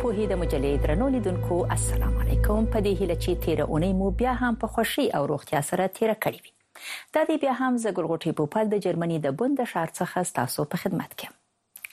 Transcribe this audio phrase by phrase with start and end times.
[0.00, 4.30] پوهې د مجلې درنو لیدونکو السلام علیکم په دې هیله چې تیر اونۍ مو بیا
[4.42, 8.70] هم په خوشي او روغتیا سره تیر کړی وي دا دی بیا هم زګلغټي پوپل
[8.74, 11.92] د جرمني د بند شهر څخه تاسو په خدمت کې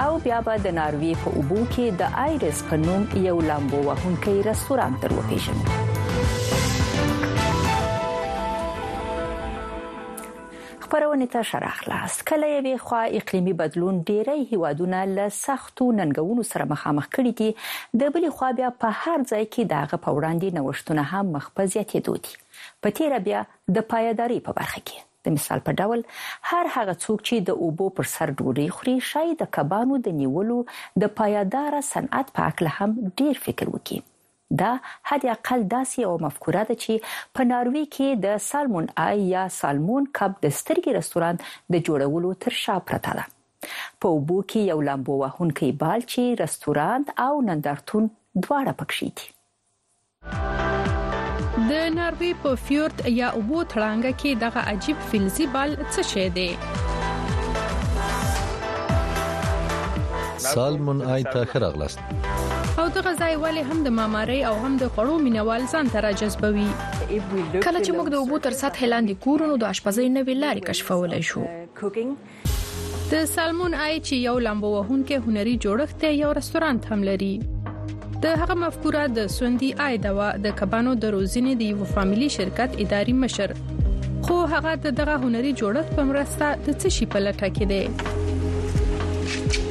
[0.06, 4.34] او بیا به د ناروی په اوبو کې د آیرس په نوم یو لامبو وهونکی
[4.48, 5.62] رستورانت تر وپیژنو
[10.94, 16.66] خبرونه ته شرح خلاص کله یې خو اقليمي بدلون ډیری هیوادونه له سختو ننګونو سره
[16.72, 17.48] مخامخ کړي دي
[18.02, 21.70] د بلې خو بیا په هر ځای کې داغه په وړاندې نوښتونه هم مخ په
[21.74, 22.38] زیاتېدو دي
[22.82, 23.40] په تیر بیا
[23.80, 26.06] د پایداري په برخه کې د مثال په ډول
[26.50, 30.60] هر هغه څوک چې د اوبو پر سر ډوډۍ خوري شاید د کبانو د نیولو
[31.04, 34.04] د پایدار صنعت په اکل هم ډیر فکر وکړي
[34.58, 37.00] دا حد اقل داسې او مفکوره ده چې
[37.34, 41.36] په ناروی کې د سالمون آی یا سالمون کب د سترګې رستوران
[41.74, 43.24] د جوړولو تر شا پرته ده
[44.00, 48.10] په وبو کې یو لامبو وهونکی بال چې رستوران او نندارتون
[48.42, 49.28] دواړه پکښې دي
[51.70, 56.52] د ناروی په فیورد یا وبو تړانګه کې دغه عجیب فلزي بال څه شی دی
[60.48, 62.00] سالمون آی ته خراغ لست
[62.78, 66.66] او دغه ځای ولې هم د ماماری او هم د خوړو مینوال ځان ته راجذبوي
[67.66, 71.44] کله چې موږ د اوبو تر سطح لاندې کورونو د آشپزۍ نوې لارې کشفولای شو
[73.12, 77.32] د سالمون آی چې یو لامبو وهونکې هنري جوړښت ته یو رستورانت هم لري
[78.24, 82.78] د هغه مفکوره د سوندي آی دوا د کبانو د روزنې د یو فاميلي شرکت
[82.86, 83.54] اداري مشر
[84.24, 89.62] خو هغه دغه هنري جوړښت په مرسته د څه شي په لټه کې دی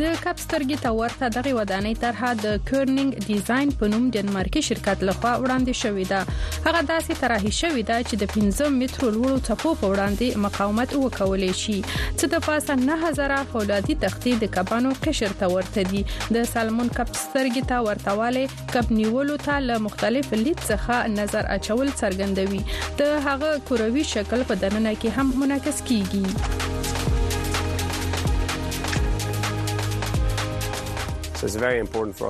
[0.00, 4.98] د کپ سترګې ته ورته دغه ودانۍ طرحه د کرنینګ ډیزاین په نوم ډنمارکي شرکت
[5.08, 6.20] لخوا وړاندې شوې ده
[6.66, 11.52] هغه داسې طرحه شوې ده چې د 15 مترو لوړو څپو په وړاندې مقاومت وکولې
[11.64, 11.76] شي
[12.18, 16.02] چې د پاسه 9000 فولادي تختې د کبانو قشر ته ورته دي
[16.38, 21.88] د سالمون کپ سترګې ته ورتهواله کپ نیولو ته له مختلف لید څخه نظر اچول
[22.00, 22.62] څرګندوي
[23.04, 27.18] د هغه کوروي شکل په دننه کې هم منعکس کیږي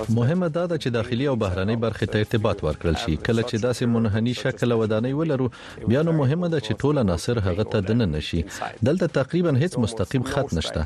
[0.09, 3.83] مهمه دا ده چې داخلي او بهرنی برخې ته ارتباط ورکړل شي کله چې داسې
[3.95, 5.47] منحني شکل ودانۍ ولرو
[5.89, 8.41] بیا نو مهمه ده چې ټول عناصر هغه ته دننه شي
[8.83, 10.81] دلته تقریبا هیڅ مستقیم خط نشته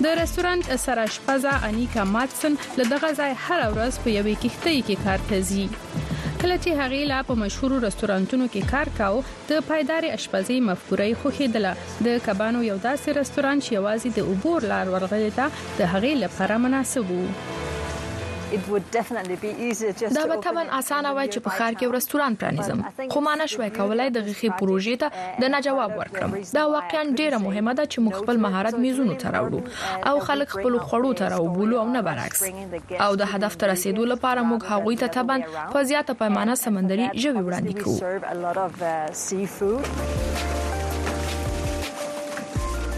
[0.05, 5.05] د رستورانت سره شپزه انیکا ماتسن له دغه ځای هر ورځ په یوې کښتۍ کې
[5.09, 6.08] کار کوي
[6.43, 11.73] کله چې هغه لا په مشهورو رستورانتونو کې کار کاوه د پایدار اشپزۍ مفکورې خوخېدله
[12.09, 15.47] د کبانو یو داسې رستوران چې یوازې د عبور لار ورغلی تا
[15.81, 17.29] د هغه لپاره مناسب وو
[20.15, 24.11] دا به تمن اسانه وای چې په ښار کې رستوران پرانیزم خو ما نشوي کولای
[24.11, 25.11] د غخي پروژې ته
[25.43, 29.29] د نه جواب ورکړم دا واقعا ډیره مهمه ده چې موږ خپل مهارت میزونو ته
[29.37, 29.61] راوړو
[30.11, 32.41] او خلک خپل خوړو ته راوبولو او نه برعکس
[33.09, 35.41] او د هدف تر رسیدو لپاره موږ هغوی ته تبن
[35.73, 37.97] په زیاته پیمانه سمندري ژوي وړاندې کوو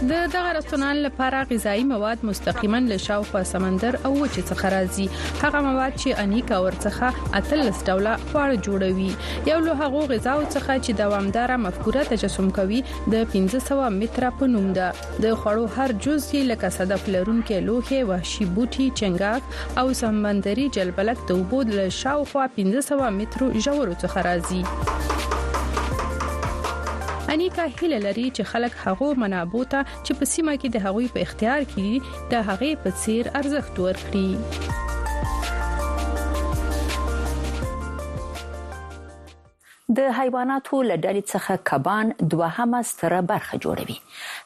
[0.08, 5.60] د دغه رستوران لپاره غذایی مواد مستقیما له شاوخوا سمندر او وچې څخه راځي هغه
[5.66, 9.10] مواد چې انیکا ورڅخه اتلس ډوله خواړه جوړوي
[9.50, 12.80] یو له هغه غذاو څخه چې دوامدار مفکوره تجسم کوي
[13.14, 18.04] د 1500 متره په نوم ده د خوړو هر جز یې لکه صدف لرونکي لوخه
[18.12, 24.64] وحشي بوټي چنګاف او سمندري جلبلک د وبود له شاوخوا 1500 مترو ژورو څخه راځي
[27.32, 31.26] انیکا هیله لري چې خلک هغه منابع ته چې په سیمه کې د هغوی په
[31.26, 31.88] اختیار کې
[32.32, 34.28] د هغې په څیر ارزښت ورکړي
[39.98, 43.96] د حیواناتو لړل څخه کبان دوهمه ستره برخه جوړوي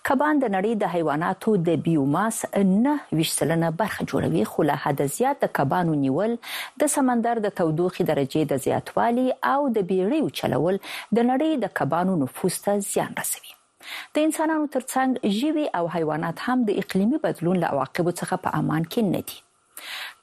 [0.08, 2.38] کبان د نړۍ د حیواناتو د بیوماس
[2.84, 6.36] نه وشتلنه برخه جوړوي خو له حد زیات د کبانو نیول
[6.84, 12.16] د سمندر د تودوخې درجه د زیاتوالي او د بیړیو چلول د نړۍ د کبانو
[12.22, 17.74] نفوس ته زیان رسوي د انسانانو ترڅنګ ژوي او حیوانات هم د اقليمي بدلون له
[17.76, 19.40] عواقبو څخه په امان کې نه دي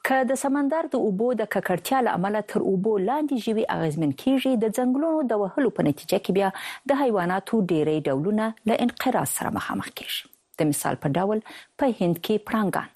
[0.08, 4.54] ک د سمندر د اوبو د ککړتیا له امله تر اوبو لاندې ژوي اغیزمن کیږي
[4.64, 6.50] د ځنګلونو د وهلو په نتیجه کې بیا
[6.92, 10.22] د حیواناتو ډیری ډولونه له انقراض سره مخامخ کیږي
[10.64, 11.40] د مثال په ډول
[11.80, 12.90] په هند کې پرانګان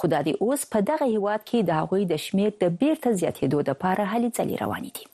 [0.00, 4.02] خدای دې اوس په دغه هیواد کې د هغوی د شمیر د بیرته زیاتېدو لپاره
[4.12, 5.04] هلي ځلې روانې دي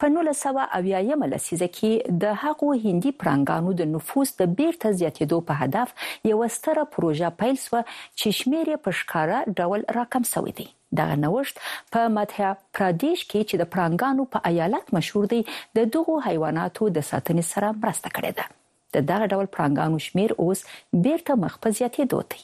[0.00, 5.94] په 1980 لسیزه کې د هغو هندي پرنګانو د نفوس د بیرته زیاتېدو په هدف
[6.30, 10.66] یو ستره پروژه پیل شو چې شمیر په ښکارا ډول راکم شوی دی
[10.98, 11.56] دغه نوښت
[11.94, 15.40] په مدهیا پردیش کې چې د پرنګانو په ایالت مشهور دی
[15.78, 18.44] د دغو حیواناتو د ساتنې سره مرسته کړې ده
[18.98, 20.66] د دغه ډول پرنګانو شمیر اوس
[21.08, 22.40] بیرته مخ په زیاتېدو دی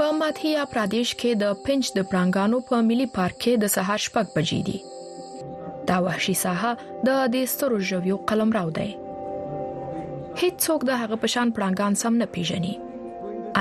[0.00, 4.26] په ماتهیا پردیش کې د پنځ د پرنګانو په ملي پارک کې د سهار شپږ
[4.36, 4.76] بجې دي
[5.90, 8.88] دا وحشي ساحه د دې سترو ژویو قلمرو دی
[10.42, 12.70] هیڅوک د هغه پشان پرنګان سم نه پیژني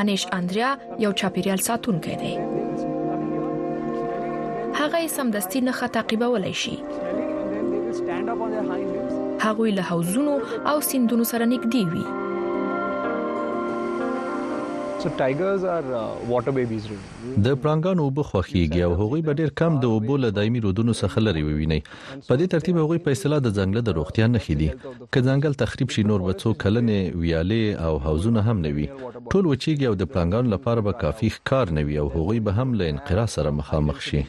[0.03, 0.69] انیش اندریا
[1.05, 2.33] یو چاپیریال ساتونکی دی
[4.79, 10.37] هغه سمدستي نه تعقیبولای شي هغه له حوزونو
[10.69, 12.07] او سندونو سره نږدې وي
[14.99, 15.09] Uh,
[17.45, 21.19] د پړانګانو وب خوخیږي او هغوی به ډیر کم د وبو له دایمي رودونو څخه
[21.27, 25.19] لري وویني په دې ترتیب هغوی په اصطلاح د ځنګل د روغتیا نه خېدي که
[25.27, 29.85] ځنګل تخریب شي نور به څو کلنې ویالې او حوضونه هم نه وي ټول وچیږي
[29.91, 33.29] او د پړانګانو لپاره به کافي ښکار نه وي او هغوی به هم له انقراض
[33.37, 34.21] سره مخامخ شي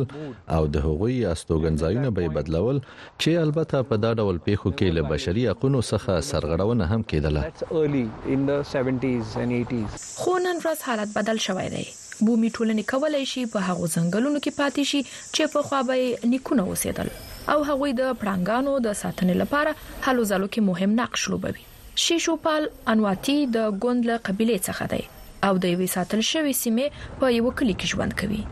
[0.58, 5.44] او د هغوی استوګنځایونه به بدلول چې البته په دا ډول پیښو کې له بشري
[5.50, 11.84] حقوقو څخه سرغړونه هم کېدله خو نن ورځ حالت بدل شوی دی
[12.20, 15.00] بومي ټولنې کولای شي په هغو ځنګلونو کې پاتې شي
[15.34, 15.96] چې په خوابه
[16.32, 17.08] نیکونه اوسېدل
[17.52, 19.72] او هغوی د پرنګانو د ساتنې لپاره
[20.08, 21.62] هلو ځلو کې مهم نقش لوبوي
[22.04, 22.62] شیشوپال
[22.94, 25.02] انواتی د ګوندله قبيله څخه دی
[25.46, 26.86] او د یوې ساتل شوې سیمې
[27.22, 28.42] په یو کلی کې ژوند کوي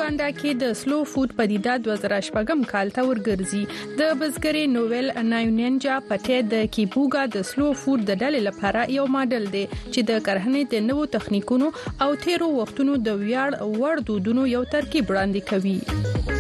[0.08, 6.38] رواندا کې د سلو فود پدیده 2014م کال ته ورګرځي د بزګری نوویل نایوننجا پټه
[6.54, 10.88] د کیبوګا د سلو فود د ډلې لپاره یو ماډل دی چې د کرهنې د
[10.90, 11.70] نوو تخنیکونو
[12.08, 16.36] او تیرو وختونو د ویاړ ور دودونو یو ترکیب وړاندې کوي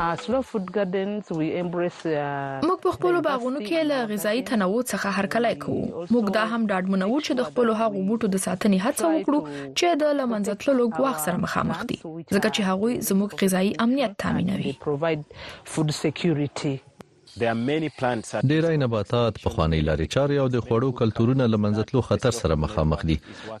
[0.00, 0.18] Ah, uh,
[2.66, 5.82] موږ په خپل باغونو کې له uh, غذایی تنوع څخه هرکلی کوو
[6.14, 9.40] موږ دا هم ډاډمنو چې د خپل هغو بوټو د ساتنې هڅه وکړو
[9.78, 11.98] چې د لمنځتلو ګواښ سره مخامخ دي
[12.34, 14.74] ځکه چې هغوی زموږ غذایی امنیت تضمینوي
[17.36, 23.16] ډیری نباتات په خواني لاري چاري او د خوړو کلتورونه لمنځتلو خطر سره مخامخ دي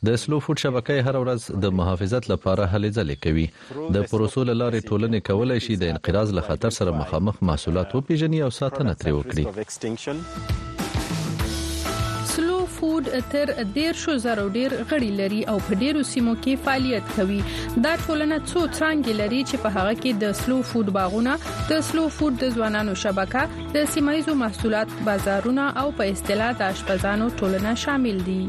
[0.08, 3.46] د سلو فود شبکې هر ورځ د محافظت لپاره هلې ځلې کوي
[3.98, 8.50] د پروسو لاري ټولنې کولای شي د انقراض له خطر سره مخامخ محصولات وپیژني او
[8.62, 10.77] ساتنه ترې وکړي
[12.98, 17.38] ګډ تر ډیر شو زرو ډیر غړي لري او په ډیرو سیمو کې فعالیت کوي
[17.86, 21.34] دا ټولنه څو ترانګ لري چې په هغه کې د سلو فود باغونه
[21.70, 23.42] د سلو فود د ځوانانو شبکه
[23.78, 28.40] د سیمایزو محصولات بازارونه او په اصطلاح د اشپزانو ټولنه شامل دي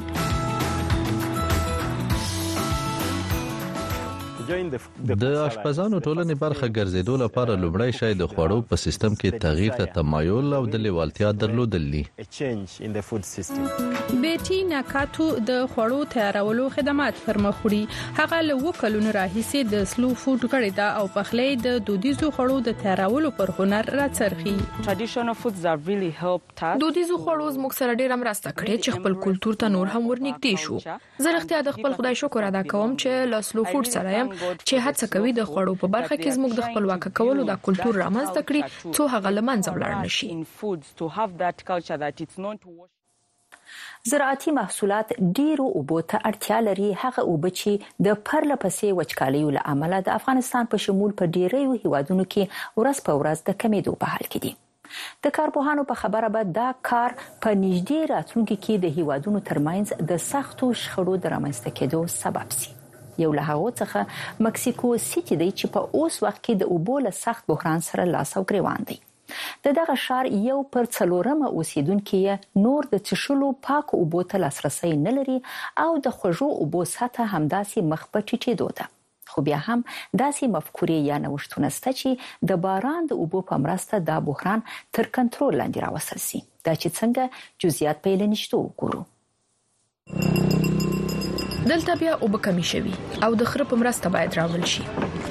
[4.49, 9.89] د اشپزانو ټولنې برخه ګرځیدو لپاره لومړی شی د خوړو په سیستم کې تغییر ته
[9.97, 18.39] تمایل او د لیوالتیا درلودل دي بیټي ناکاتو د خوړو تیارولو خدمات پرمخ وړي هغه
[18.47, 23.31] له وکلونو راهیسې د سلو فود غړي دا او پخلې د دودیزو خوړو د تیارولو
[23.41, 24.55] پر هنر راڅرخي
[24.87, 30.75] دودیزو خوړو زموږ سره ډیر مرسته کړې چې خپل کلچر ته نور هم ورنږدې شو
[30.83, 34.75] زه رښتیا د خپل خدای شکر ادا کوم چې له سلو فود سره يم چې
[34.85, 38.93] هڅه کوي د خوړو په برخه کې زموږ د خپلواک کولو د کلچر رامنځته کړي
[38.99, 40.25] څو هغه لمنځه ولاړ نشي
[44.11, 45.07] زراعتي محصولات
[45.41, 50.09] ډیرو اوبو ته اړتیا لري هغه اوبه چې د پرله پسې وچکالیو له امله د
[50.21, 52.43] افغانستان په شمول په ډیرو هیوادونو کې
[52.79, 54.53] ورځ په ورځ د کمیدو په حال کې دي
[55.27, 60.23] د کارپوهانو په خبره به دا کار په نږدې راتلونکي کې د هیوادونو ترمنځ د
[60.31, 62.71] سختو شخړو درامسته کېدو سبب شي
[63.21, 63.99] یو له هغه څخه
[64.47, 68.29] مکسیکو سيتي دی چې په اوس وخت کې د اوبو له سخت بحران سره لاس
[68.39, 68.97] او ګریوان دی
[69.65, 75.11] د دغه شار یو پر څلورمه اوسیدونکو نور د تشلو پاک اوبو ته لاسرسي نه
[75.17, 75.37] لري
[75.85, 78.87] او د خوږو اوبو سطح همداسي مخ په ټیټې دوته
[79.33, 82.09] خو بیا هم داسې مفکورې یا نوښتونه ست چې
[82.51, 86.87] د باران د اوبو په مرسته د بحران تر کنټرول لاندې راوستل شي دا چې
[86.99, 87.23] څنګه
[87.65, 89.01] جزئیات په لنیشتو وګورو
[91.67, 94.83] دلته بیا او بکمی شوی او د خره په مرسته باید راول شي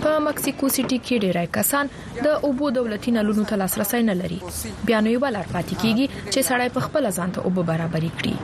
[0.02, 1.87] په مکسیکو سيټي کې ډیری کسان
[2.26, 4.40] د اوبو دولتي نلونو ته لاسرسي نه لري
[4.90, 8.37] بیا نو یو بلار پاتې کیږي چې سړی په خپل ځان ته اوبه برابرې کړي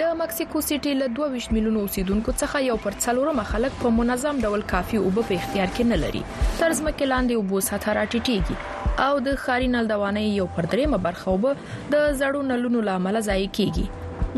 [0.00, 4.62] د مکسیکو سیټي له 22 میلیونو اوسیدونکو څخه یو پر څلورم خلک په منظم ډول
[4.74, 6.20] کافي اوب په اختیار کې نه لري
[6.62, 11.36] طرز مکه لاندې اوبو سطح راټیټیږي او د خاري نل دوانې یو پر درېمه برخه
[11.38, 13.88] وب د زړو نلونو لامل ځای کیږي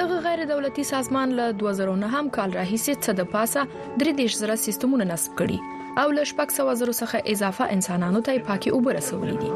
[0.00, 4.56] دغه غیر دولتي سازمان له 2009 هم کال راهیسې څه د پاسه درې دیش زره
[4.66, 9.36] سیستمونه نصب کړي او له شپږ سو زره څخه اضافه انسانانو ته پاکي اوبه رسولې
[9.42, 9.50] دي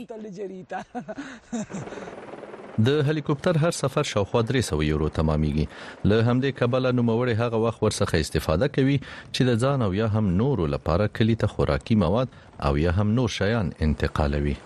[2.87, 7.85] د هلیکوپټر هر سفر شاوخوا 300 یورو تمامېږي له همدې کبله نو موري هغه وخت
[7.87, 12.41] ورڅخه استفاده کوي چې د ځان او یا هم نورو لپاره کلی ته خوراکي مواد
[12.71, 14.57] او یا هم نور شیان انتقالوي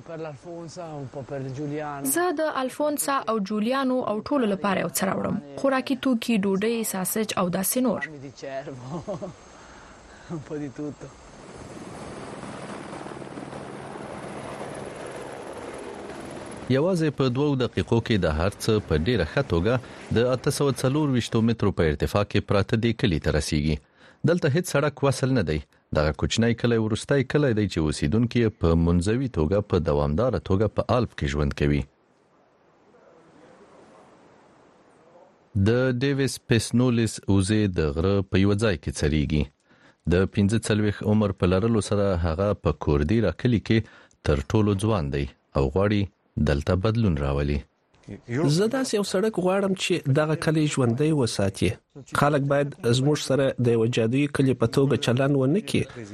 [0.00, 4.90] per l'Alfonso un po' per Giuliano زه د الفونسا او جولیانو او ټولو لپاره یو
[4.96, 8.00] څه راوړم خوراکي توکي ډوډۍ ساسج او داسې نور
[10.38, 11.10] un po' di tutto
[16.76, 19.74] یوازې په 2 دقیقو کې د هرڅ په ډیره خټوګه
[20.16, 23.76] د 840 مترو په ارتفاع کې پراته دی کلی ترسيږي
[24.30, 25.58] دلته هیڅ سړک وصل نه دی
[25.96, 30.92] دغه کوچنی کلی ورستای کلی دی چې اوسیدونکو په منځوي توګه په دوامدار توګه په
[30.96, 31.80] الپ کې ژوند کوي
[35.68, 39.42] د ډیویس پسنولیس اوزه د غره په یو ځای کې چریږي
[40.14, 45.10] د 15 څلويخ عمر په لرلو سره هغه په کوردی راکلی کې تر ټولو ځوان
[45.16, 47.58] دی او غواړي دلته بدلون راولي
[48.18, 51.68] زه داسې یو سړک غواړم چې دغه کلی ژوندۍ وساتي
[52.22, 56.08] خلک باید زموږ سره د یو جادویي کلی په توګه چلند ونه کړي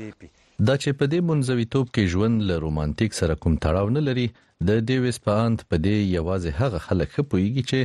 [0.68, 4.26] دا چې په دې منځويتوب کې ژوند له رومانټیک سره کوم تړاو نه لري
[4.68, 7.80] د ډیویس پانت په دې یوازې هغه خلک خپويږي چې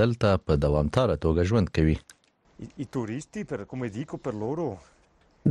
[0.00, 1.96] دلته په دوامدار توګه ژوند کوي
[2.82, 4.66] i turisti per come dico per loro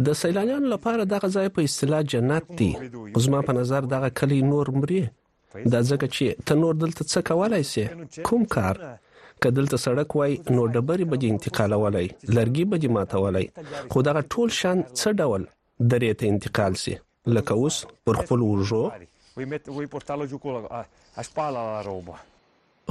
[0.06, 2.70] د سیلانیانو لپاره دغه ځای په اصطلاح جنت دی
[3.26, 5.02] زما په نظر دغه کلی نور مري
[5.74, 7.84] دا ځکه چې ته نور دلته څه کولای سې
[8.30, 8.76] کوم کار
[9.46, 13.46] که دلته سړک وای نو ډبرې به دې انتقالولای لرګي به دې ماتولای
[13.92, 15.42] خو دغه ټول شان څه ډول
[15.94, 16.96] درې ته انتقال سي
[17.36, 17.76] لکه اوس
[18.08, 18.84] پر خپل ورجو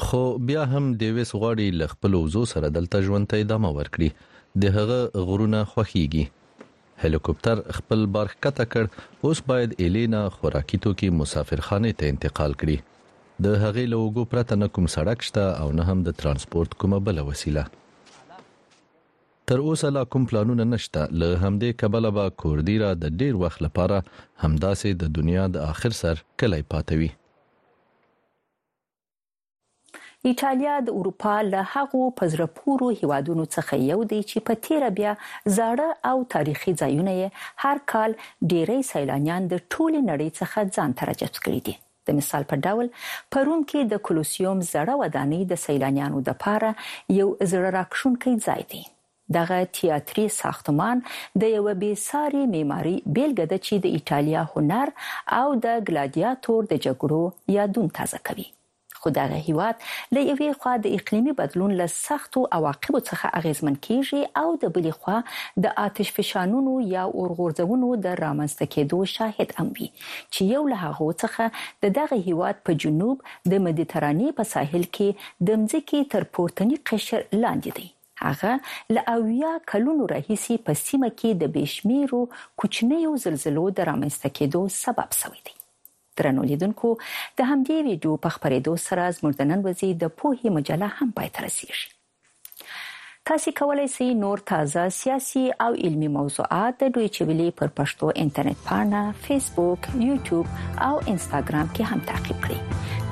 [0.05, 4.09] خو بیا هم دیویس غواړي ل خپل وزو سره دلته ژوند ته ادامه ورکړي
[4.63, 4.99] د هغه
[5.29, 6.25] غرونه خوخيږي
[7.03, 8.85] هليکوپټر خپل بار کته کړ
[9.29, 12.77] اوس باید الینا خوراکي توکي مسافرخانه ته انتقال کړي
[13.47, 17.19] د هغې لوګو پرته نه کوم سړک شته او نه هم د ترانسپورت کومه بل
[17.31, 17.65] وسیله
[19.51, 23.99] تر اوسه لا کوم پلانونه نشته له همدې کبله با کوردیرا د ډیر وخت لپاره
[24.45, 27.11] همداسې د دنیا د آخر سر کلی پاتوي
[30.31, 35.13] ایټالیا د اروپا له هغو پزره پورو هیوادونو څخه یو دی چې په تیر بیا
[35.57, 37.15] زاړه او تاریخي ځایونه
[37.63, 38.11] هر کال
[38.53, 41.75] ډیری سیلانیان د ټوله نړۍ څخه ځان ته راجذب کړي دي
[42.09, 42.87] د مثال په ډول
[43.33, 46.71] پروم کې د کلوسیوم زړه ودانۍ د سیلانیانو د پاره
[47.19, 48.83] یو زړه راکښونکي ځای دی
[49.41, 50.97] دغه تیاتري ساختمان
[51.43, 54.89] د یو بيساري معماري بیلګه ده چې د ایتالیا هنر
[55.45, 57.23] او د ګلادیاتور د جګړو
[57.59, 58.49] یادون تازه کوي
[59.05, 59.77] خو دغه هیواد
[60.15, 64.93] له یوې خوا د اقليمي بدلون له سختو عواقبو څخه اغیزمن کیږي او د بلې
[65.01, 65.17] خوا
[65.65, 71.09] د آتش فشانونو یا اورغورځونو د رامنځته کېدو شاهد هم وي چې یو له هغه
[71.23, 76.79] څخه د دغه هیواد په جنوب د مدیتراني په ساحل کې د مځکې تر پورتنی
[76.93, 77.89] قشر لاندې دی
[78.21, 82.23] هغه له اویا کلونو راهیسې په سیمه کې د بشمیرو
[82.63, 85.59] کوچنیو زلزلو درامسته کېدو سبب شوی دی
[86.19, 86.89] درنو لیدونکو
[87.39, 91.29] د همدې ویډیو په خبرېدو سره زموږ د نن ورځې د پوهې مجله هم پای
[91.35, 91.87] ته رسیږي
[93.27, 98.65] تاسو کولی شئ نور تازه سیاسي او علمي موضوعات د ډویچې ویلي پر پښتو انټرنیټ
[98.71, 100.47] پاڼه، فیسبوک، یوټیوب
[100.87, 102.59] او انسټاګرام کې هم تعقیب کړئ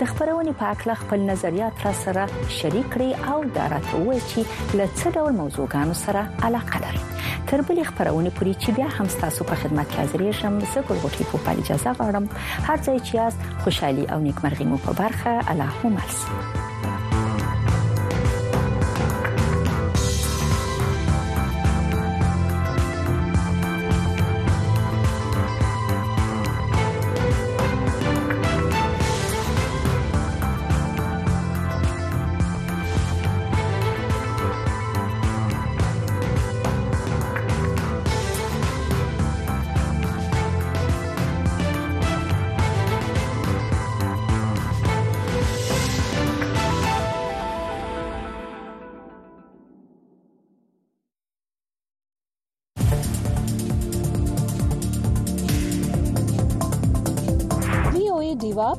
[0.00, 2.24] د خبرونې په اړه خپل نظریات را سره
[2.58, 7.02] شریک کړئ او دا راته وایي چې له څه ډول موضوعګانو سره علاقه لرئ
[7.50, 11.24] تر بلې خبرونه پوری چې بیا هم تاسو په خدمت کې حاضر شم زه ګورګوټی
[11.32, 12.26] په پالي اجازه غواړم
[12.68, 15.94] هر ځای چې یاست خوشحالي او نیکمرغي مو په برخه الله هم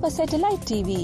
[0.04, 0.96] په سټلایټ ټي وي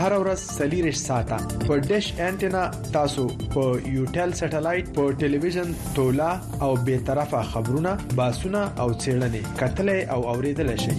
[0.00, 1.36] هر ورځ سلیریش ساته
[1.68, 2.64] په ډیش انټینا
[2.96, 3.22] تاسو
[3.54, 3.62] په
[3.98, 6.26] یوټل سټلایټ په ټلویزیون تولا
[6.66, 10.94] او به طرفه خبرونه باسونه او څېړنې کتلې او اوریدل شي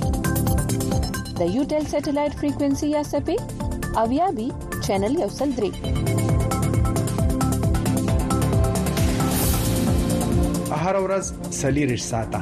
[1.40, 3.38] د یوټل سټلایټ فریکوئنسي یا سپې
[4.04, 4.48] او یا بي
[4.86, 5.72] چینل یو سل درې
[10.86, 11.26] هر ورځ
[11.62, 12.42] سلیریش ساته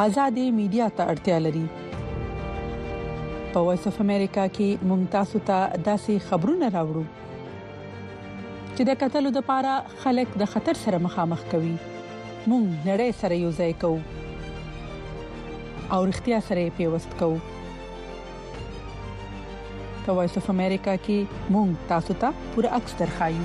[0.00, 1.64] ازادي میډیا ته اړتیا لري
[3.52, 7.04] په وایس اف امریکا کې ممتاز ته داسې خبرونه راوړو
[8.76, 11.74] چې د قتل د پاره خلک د خطر سره مخامخ کوي
[12.48, 14.00] مونږ نړۍ سره یو ځای کوو
[15.94, 17.38] او اړتیا سره پیوست کوو
[20.04, 21.18] په وایس اف امریکا کې
[21.56, 23.44] مونږ تاسو ته پوره عکس درخایو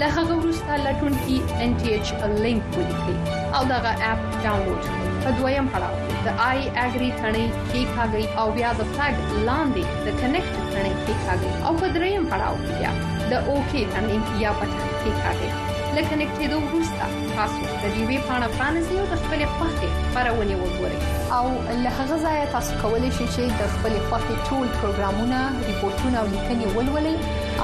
[0.00, 2.08] له هغه وروسته لټون کې ان ټي ایچ
[2.44, 3.14] لینک ولیکئ
[3.58, 5.94] او دغه اپ ډاونلوډ کړئ په دویم پړاو
[6.26, 11.20] د آی اګری ثنې کیک هاګي او بیا د فلګ لاندې د کنیکټ ثنې کیک
[11.28, 12.92] هاګي او په دریم پړاو کې بیا
[13.30, 14.70] د اوکی ثنې یا پټ
[15.02, 15.50] کیک هاګي
[15.96, 17.04] لکه نکټېدو وروسته
[17.38, 20.98] تاسو د دې وی پاڼه فرانسې او د خپلې خوښې پرونی وګورئ
[21.38, 21.44] او
[21.82, 25.38] له هغه ځایه تاسو کولی شئ چې د خپلې خوښې ټول پروګرامونه،
[25.72, 27.16] ریپورتونه او لیکنې ولولئ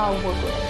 [0.02, 0.69] او وګورئ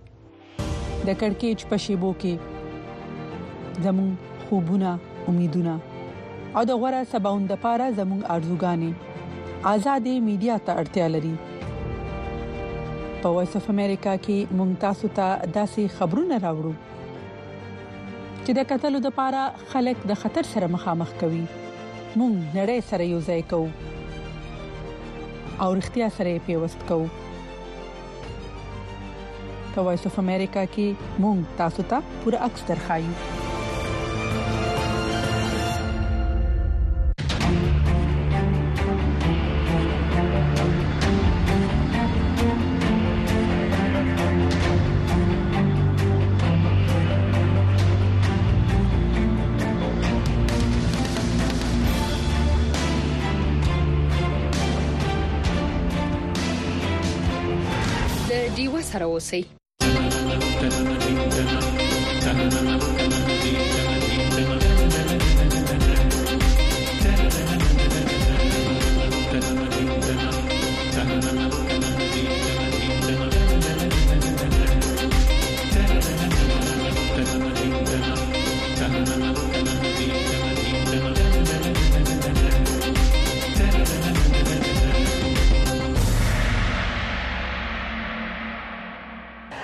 [1.07, 2.33] د کڑکېچ پښيبو کې
[3.85, 4.09] زمون
[4.47, 4.89] خوبونه
[5.31, 5.71] امیدونه
[6.55, 8.91] او د غوړه سباوند لپاره زمون ارزوګانی
[9.71, 11.33] آزادې میډیا ته اړتیا لري
[13.23, 16.73] په وایس اف امریکا کې مونږ تاسو ته داسې خبرونه راوړو
[18.45, 19.41] چې د قتل لپاره
[19.73, 21.41] خلک د خطر سره مخامخ کوي
[22.19, 23.69] مونږ نړۍ سره یو ځای کوو
[25.61, 27.07] او اړتیا سره پیوست کوو
[29.75, 30.87] په وایس اف امریکا کې
[31.25, 33.13] مونږ تاسو ته پوره عکس درخایو
[58.91, 59.41] سره اوسئ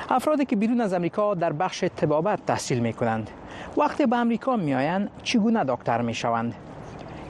[0.10, 3.30] افرادی که بیرون از امریکا در بخش تبابت تحصیل می کنند
[3.78, 6.56] وقتی به امریکا می آیند چگونه دکتر می شوند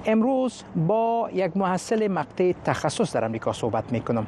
[0.05, 4.27] امروز با یک محصل مقطع تخصص در امریکا صحبت می کنم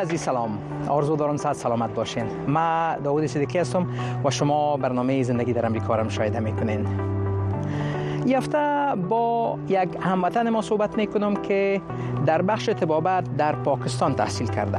[0.00, 0.50] عزیز سلام
[0.88, 3.86] آرزو دارم صد سلامت باشین ما داود صدیقی هستم
[4.24, 6.86] و شما برنامه زندگی در امریکا را مشاهده میکنین
[8.26, 11.80] یه هفته با یک هموطن ما صحبت میکنم که
[12.26, 14.78] در بخش تبابت در پاکستان تحصیل کرده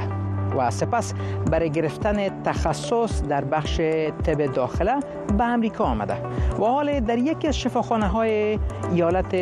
[0.58, 1.14] و سپس
[1.52, 3.78] برای گرفتن تخصص در بخش
[4.24, 4.96] طب داخله
[5.38, 6.16] به امریکا آمده
[6.60, 8.60] و حال در یکی از شفاخانه های
[8.92, 9.36] ایالت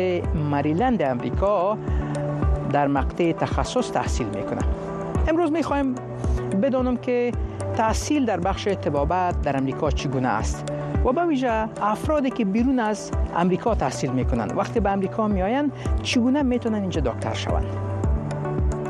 [0.50, 1.78] مریلند امریکا
[2.72, 4.60] در مقطع تخصص تحصیل میکنه
[5.28, 5.94] امروز میخوایم
[6.62, 7.32] بدانم که
[7.76, 10.64] تحصیل در بخش طبابت در امریکا چگونه است
[11.04, 16.42] و به ویژه افرادی که بیرون از امریکا تحصیل کنند وقتی به امریکا آیند چگونه
[16.42, 17.66] میتونن اینجا دکتر شوند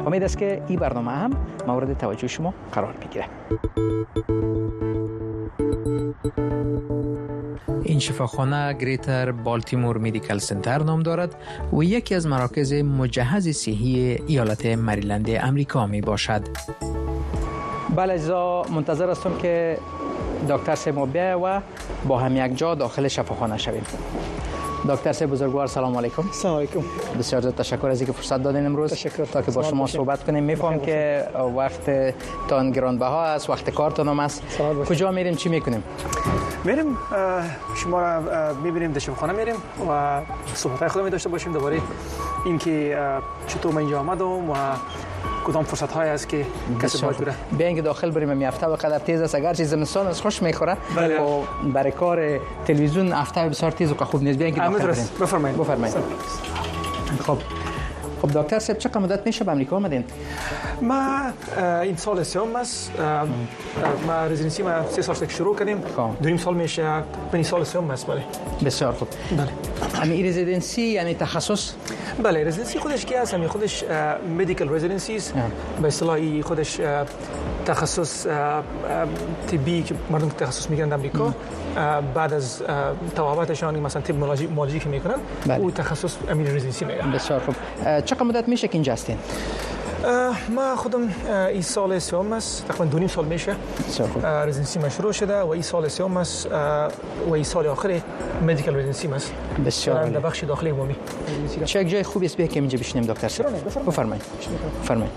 [0.06, 1.30] امید است که این برنامه هم
[1.66, 3.24] مورد توجه شما قرار بگیره
[7.82, 11.34] این شفاخانه گریتر بالتیمور میدیکل سنتر نام دارد
[11.72, 16.42] و یکی از مراکز مجهز صحی ایالت مریلند امریکا می باشد
[17.96, 19.78] بله اجزا منتظر هستم که
[20.50, 21.08] دکتر سیما
[21.42, 21.60] و
[22.08, 23.82] با هم یک جا داخل شفاخانه شویم
[24.88, 26.80] دکتر سه بزرگوار سلام علیکم سلام علیکم
[27.18, 30.44] بسیار زیاد تشکر از اینکه فرصت دادین امروز تشکر تا که با شما صحبت کنیم
[30.44, 31.24] میفهم که
[31.56, 32.14] وقت
[32.48, 34.42] تان گرانبها است وقت کارتان هم است
[34.88, 35.82] کجا میریم چی میکنیم
[36.64, 36.96] میریم
[37.76, 38.18] شما را
[38.54, 39.54] میبینیم دشم خانه میریم
[39.90, 40.20] و
[40.54, 41.80] صحبت خودمی داشته باشیم دوباره
[42.46, 42.98] اینکه
[43.46, 44.54] چطور من اینجا آمدم و
[45.50, 46.46] کدام فرصت های است که
[46.82, 50.20] کسب باید بیاین اینکه داخل بریم می هفته و تیز است اگر چیز زمستان از
[50.20, 51.18] خوش میخوره و بله.
[51.18, 55.58] خب، برای کار تلویزیون هفته بسیار تیز و خوب نیست بیاین اینکه داخل بریم بفرمایید
[55.58, 55.96] بفرمایید
[57.26, 57.38] خب
[58.30, 60.04] خب دکتر صاحب چقدر مدت میشه به امریکا آمدین
[60.82, 61.20] ما
[61.82, 62.92] این سال سوم است
[64.06, 66.10] ما رزیدنسی ما سه سال شروع کردیم خب.
[66.28, 68.22] دو سال میشه پنی سال سوم است بله
[68.64, 69.48] بسیار خوب بله
[70.02, 71.72] امی یعنی رزیدنسی یعنی تخصص
[72.22, 73.84] بله رزیدنسی خودش کی است یعنی خودش
[74.38, 75.34] مدیکال رزیدنسی است
[75.82, 76.80] به اصطلاحی خودش
[77.66, 78.26] تخصص
[79.50, 81.34] طبی که مردم تخصص میگن امریکا
[82.14, 82.62] بعد از
[83.16, 84.14] توابتشان مثلا طب
[84.54, 85.14] معالجی که میکنن
[85.46, 85.58] بله.
[85.60, 87.54] او تخصص امیر رزیدنسی میگن بسیار خوب
[88.00, 89.16] چقدر مدت میشه که اینجا هستین
[90.54, 91.00] ما خودم
[91.48, 93.56] این سال سوم است تقریبا دو نیم سال میشه
[94.46, 96.48] رزیدنسی مشروع شده و این سال سوم است
[97.28, 98.00] و این سال آخر
[98.42, 99.32] مدیکال رزینسی است
[99.66, 100.94] بسیار در یعنی بخش داخلی عمومی
[101.64, 103.44] چه جای خوبی است که اینجا بشینیم دکتر سر
[103.86, 104.22] بفرمایید
[104.82, 105.12] بفرمایید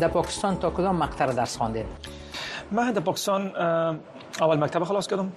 [0.00, 1.84] در پاکستان تا کدام مقطع درس خواندید
[2.72, 3.56] من در پاکستان
[4.40, 5.30] اول مکتب خلاص کردم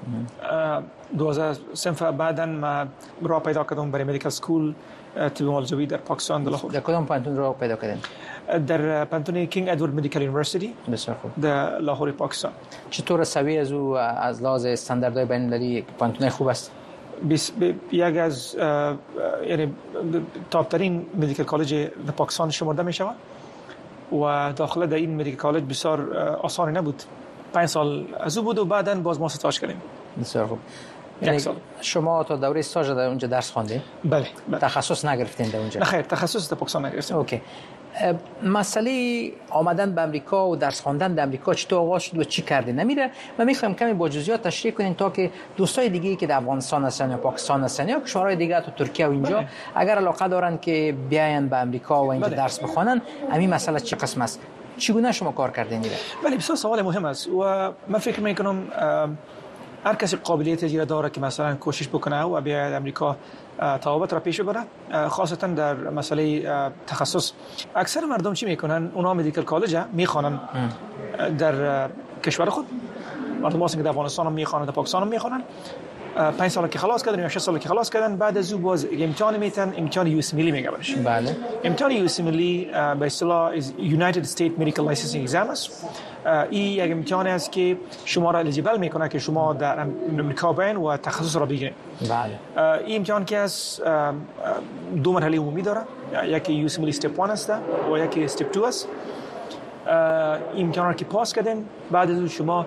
[1.18, 2.86] دوازه سنف بعدا ما
[3.22, 4.74] را پیدا کردم برای مدیکل سکول
[5.36, 8.00] طب مالجوی در پاکستان در کدام پانتون را پیدا کردن؟
[8.66, 12.52] در پانتون کینگ ادوارد مدیکل یونیورسیتی بسیار خوب در لاهور پاکستان
[12.90, 16.72] چطور سوی از او از لحاظ استانداردهای بین المللی پانتون خوب است؟
[17.92, 18.56] یک از
[19.48, 19.74] یعنی
[20.52, 23.16] تاپترین مدیکل کالج در پاکستان شمرده می شود
[24.12, 27.04] و داخله در این مدیکل کالج بسیار آسانی نبود
[27.54, 29.82] پنج سال از او بود و بعدا باز ما ستاش کردیم
[30.22, 30.58] بسیار خوب
[31.22, 31.56] یعنی سال.
[31.82, 34.62] شما تا دوره استاج در اونجا درس خوانده بله, بله.
[34.62, 37.42] تخصص نگرفتین در اونجا نه خیر تخصص در پاکستان نگرفتیم اوکی
[38.44, 42.76] مسئله آمدن به امریکا و درس خواندن در امریکا چطور آغاز شد و چی کردین
[42.76, 46.86] نمیره و میخوام کمی با جزئیات تشریح کنین تا که دوستای دیگه که در افغانستان
[46.86, 49.48] هستن یا پاکستان هستن یا کشورهای دیگه تو ترکیه و اینجا بله.
[49.76, 52.38] اگر علاقه دارن که بیاین به امریکا و اینجا بله.
[52.38, 54.40] درس بخونن همین مسئله چی قسم است
[54.80, 55.82] چگونه شما کار کردین
[56.24, 58.58] ولی بسیار سوال مهم است و من فکر میکنم
[59.86, 63.16] هر کسی قابلیت جیره داره که مثلا کوشش بکنه و بیاید امریکا
[63.82, 64.64] تاوبت را پیش ببره
[65.10, 66.52] خاصتا در مسئله
[66.88, 67.32] تخصص
[67.76, 70.40] اکثر مردم چی میکنن اونا مدیکل کالج میخوانن
[71.38, 71.56] در
[72.24, 72.66] کشور خود
[73.42, 75.44] مردم که در افغانستان هم میخوانن در پاکستان میخوانن
[76.16, 78.88] پنج سال که خلاص کردن یا 6 سال که خلاص کردن بعد از او باز
[79.00, 82.66] امتحان میتن امتحان یو اس میلی میگه برش بله امتحان یو اس میلی
[83.00, 85.86] به اصطلاح یونایتد استیت مدیکال لایسنسینگ اگزام است
[86.50, 89.80] این یک امتحان است که شما را الیجیبل میکنه که شما در
[90.20, 91.74] امریکا بین و تخصص را بگیرید
[92.10, 93.82] بله این امتحان که از
[95.04, 95.82] دو مرحله عمومی داره
[96.28, 97.50] یکی یو اس میلی استپ 1 است
[97.94, 98.88] و یکی استپ 2 است
[100.54, 102.66] این کنار که پاس کردین بعد از شما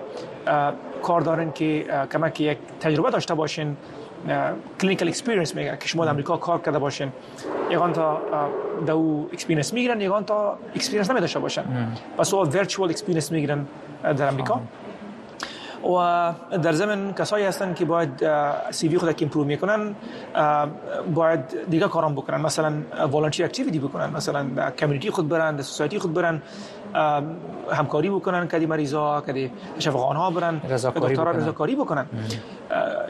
[1.03, 3.77] کار دارین که کمک یک تجربه داشته باشین
[4.81, 7.11] کلینیکال اکسپیرینس میگن که شما در امریکا کار کرده باشین
[7.71, 8.17] یگان تا
[8.87, 11.63] دو اکسپیرینس میگیرن یگان تا اکسپیرینس نمی داشته باشن
[12.17, 13.65] پس او ورچوال اکسپیرینس میگیرن
[14.03, 14.61] در امریکا
[15.99, 18.23] و در زمین کسایی هستن که باید
[18.71, 19.95] سی وی خود امپروو میکنن
[21.13, 22.73] باید دیگه کارام بکنن مثلا
[23.11, 24.45] والنتیر اکتیویتی بکنن مثلا
[24.79, 26.41] کمیونیتی خود برن سوسایتی خود برن
[26.93, 32.05] همکاری بکنن کدی مریضا کدی شفاخانه ها برن رضاکاری بکنن رضاکاری بکنن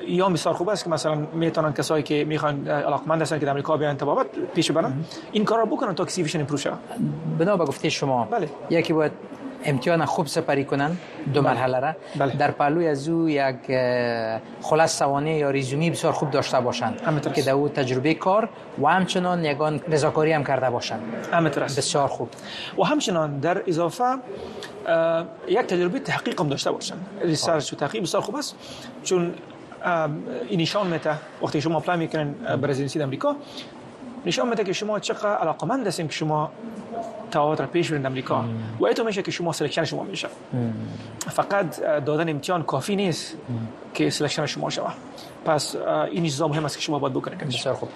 [0.08, 3.78] یا بسیار خوب است که مثلا میتونن کسایی که میخوان علاقمند هستن که در امریکا
[3.78, 4.26] بیان تبابت
[4.56, 4.94] پیش برن
[5.32, 6.46] این کار را بکنن تا کسی ویشن
[7.40, 8.50] بنا به گفته شما بله.
[8.70, 9.12] یکی باید
[9.66, 10.98] امتیان خوب سپری کنن
[11.34, 11.94] دو مرحله را
[12.28, 13.56] در پهلوی از او یک
[14.62, 18.50] خلاص سوانه یا ریزومی بسیار خوب داشته باشند که در او تجربه کار
[18.82, 21.02] و همچنان یکان رضاکاری هم کرده باشند
[21.62, 22.30] بسیار خوب
[22.78, 24.16] و همچنان در اضافه
[25.48, 28.56] یک تجربه تحقیق هم داشته باشند ریسرچ و تحقیق بسیار خوب است
[29.04, 29.34] چون
[30.50, 33.36] این نشان میده وقتی شما اپلای میکنین برزیدنسی امریکا
[34.26, 36.52] نشان میده که شما چقدر علاقمند هستین که شما
[37.34, 38.48] تاوات را پیش برند امریکا مم.
[38.80, 40.28] و ایتو میشه که شما سلکشن شما میشه
[41.30, 43.34] فقط دادن امتیان کافی نیست
[43.94, 44.94] که سلکشن شما شما
[45.46, 45.76] پس
[46.12, 47.90] این چیزا مهم است که شما باید بکنید بسیار خوب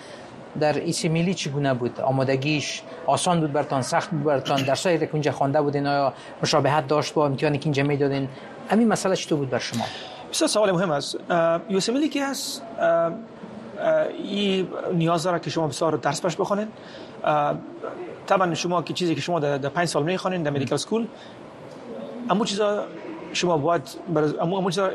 [0.59, 5.31] در ایسی میلی چگونه بود آمادگیش آسان بود برتان سخت بود برتان درسایی که اونجا
[5.31, 6.13] خوانده بودین آیا
[6.43, 8.27] مشابهت داشت با امتیانی که اینجا میدادین
[8.69, 9.83] همین مسئله چطور بود بر شما
[10.31, 11.15] بسیار سوال مهم است
[11.69, 12.61] یوسملی که هست
[14.23, 16.67] این نیاز داره که شما بسیار درس پش بخونین
[18.27, 21.05] طبعا شما که چیزی که شما در, در پنج سال میخوانین در مدیکال سکول
[22.29, 22.83] امو چیزا
[23.33, 23.81] شما باید
[24.41, 24.89] امو امو چیزا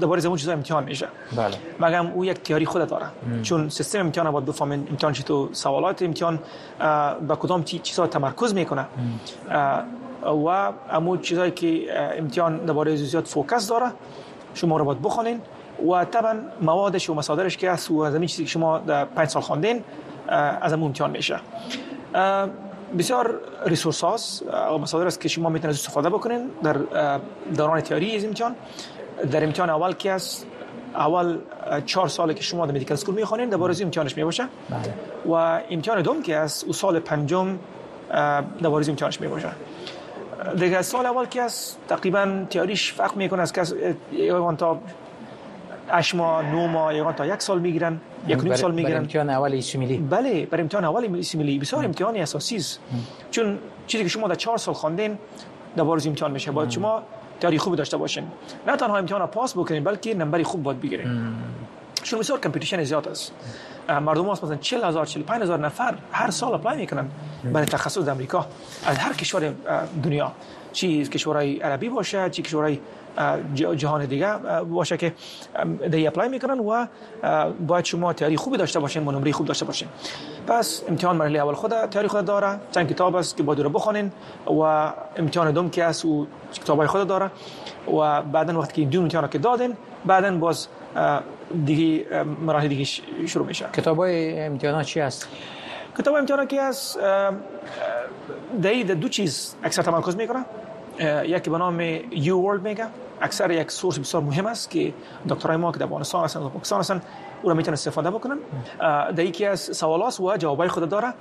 [0.00, 3.06] دوباره چیزا امتحان میشه بله مگر او یک تیاری خود داره
[3.42, 6.38] چون سیستم امتحان باید بفهمین امتحان چی تو سوالات امتحان
[7.28, 8.86] با کدام چیزا تمرکز میکنه
[10.26, 10.48] و
[10.90, 11.68] امو چیزایی که
[12.18, 13.90] امتحان دوباره زیاد فوکس داره
[14.54, 15.40] شما رو باید بخونین
[15.90, 19.84] و طبعا موادش و مسادرش که از و چیزی که شما در پنج سال خواندین
[20.62, 21.40] از امتحان میشه
[22.98, 26.76] بسیار ریسورس هاست و مصادر است که شما میتونید استفاده بکنین در
[27.56, 28.54] دوران تیاری از امتحان
[29.32, 30.46] در امتحان اول که است
[30.94, 31.38] اول
[31.86, 34.94] چهار سال که شما در مدیکال سکول میخوانین دوباره امتحانش میباشه بله.
[35.26, 35.34] و
[35.70, 37.58] امتحان دوم که است او سال پنجم
[38.62, 39.48] بارزی امتحانش میباشه
[40.56, 43.74] دیگه سال اول که است تقریبا تیاریش فرق میکنه از کس
[44.12, 44.78] یعنی تا
[45.90, 49.52] 8 ماه 9 ماه یا تا یک سال میگیرن یک نیم سال میگیرن امتحان اول
[49.52, 52.80] ایست ملی بله برای امتحان اول ایست ملی بسیار امتحان اساسی است
[53.30, 55.18] چون چیزی که شما در 4 سال خواندین
[55.76, 57.02] در بارز امتحان میشه باید شما
[57.40, 58.24] تاری خوب داشته باشین
[58.66, 61.08] نه تنها امتحان پاس بکنین بلکه نمبر خوب باید بگیرین
[62.02, 63.32] چون بسیار کمپیتیشن زیاد است
[63.88, 67.06] مردم واسه مثلا 40000 45000 نفر هر سال اپلای میکنن
[67.52, 68.46] برای تخصص در امریکا
[68.86, 69.52] از هر کشور
[70.02, 70.32] دنیا
[70.72, 72.78] چی کشورهای عربی باشه چی کشورهای
[73.54, 74.36] جهان دیگه
[74.68, 75.14] باشه که
[75.90, 76.86] دی اپلای میکنن و
[77.66, 79.88] باید شما تیاری خوبی داشته باشین و نمره خوب داشته باشین
[80.46, 84.12] پس امتحان مرحله اول خود تیاری خود داره چند کتاب است که باید رو بخونین
[84.46, 84.60] و
[85.16, 87.30] امتحان دوم که است و کتابای خود داره
[88.00, 90.66] و بعدا وقتی که دو امتحان که دادین بعدا باز
[91.64, 92.06] دیگه
[92.46, 92.84] مراحل دیگه
[93.26, 95.28] شروع میشه کتاب امتحان امتحانات چی است
[95.98, 96.98] کتاب امتحان که است
[98.62, 100.44] دایی دو چیز اکثر تمرکز میکنه
[101.26, 101.80] یکی به نام
[102.10, 102.86] یو ورلد میگه
[103.20, 104.92] اکثر یک سورس بسیار مهم است که
[105.28, 107.02] دکترای ما که در افغانستان هستند و پاکستان هستند
[107.42, 108.36] او را میتونه استفاده بکنن
[109.16, 111.14] در یکی از سوالات و جوابای خود داره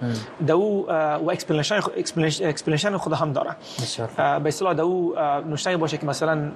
[0.51, 3.55] او و اکسپلنیشن خود هم داره
[4.39, 5.15] به اصطلاح او
[5.79, 6.51] باشه که مثلا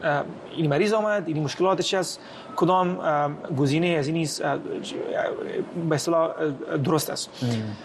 [0.58, 2.20] این مریض آمد این مشکلاتش است
[2.56, 2.98] کدام
[3.60, 4.28] گزینه از این
[5.90, 6.00] به
[6.84, 7.30] درست است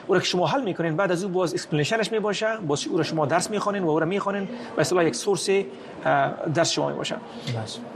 [0.06, 3.02] او را که شما حل میکنین بعد از او باز اکسپلنیشنش میباشه باز او را
[3.02, 4.44] شما درس میخوانین و او را میخوانین
[4.76, 5.48] به اصطلاح یک سورس
[6.54, 7.16] درس شما میباشه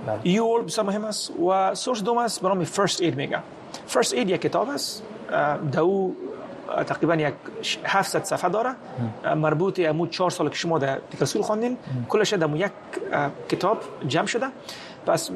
[0.06, 0.32] بله، بله.
[0.34, 3.38] یو بسیار مهم است و سورس دوم است برام فرست اید میگه
[3.86, 5.02] فرست اید یک کتاب است
[5.72, 6.12] دو
[6.86, 7.34] تقریبا یک
[7.84, 8.70] 700 صفحه داره
[9.36, 11.76] مربوط امو چهار سال که شما در تفسیر خواندین
[12.08, 12.70] کلش در یک
[13.48, 14.46] کتاب جمع شده
[15.06, 15.30] پس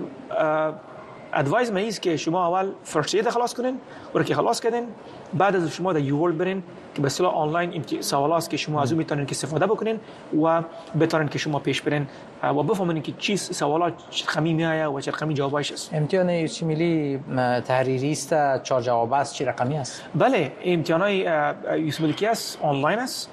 [1.33, 3.79] ادوایز می که شما اول فرست اید خلاص کنین
[4.15, 4.87] و که خلاص کردین
[5.35, 6.63] بعد از شما در یورلد برین
[6.95, 10.01] که به صلاح آنلاین این سوال که شما از اون میتونین که استفاده بکنین
[10.45, 10.63] و
[11.01, 12.07] بتونین که شما پیش برین
[12.43, 13.93] و بفهمن که چی سوالات
[14.41, 17.19] می آیا و چه رقمی جوابش است امتحان میلی
[17.67, 18.31] تحریری است
[18.63, 23.31] چهار جواب است چی رقمی است بله امتحان یوسمیلی ملکی است آنلاین است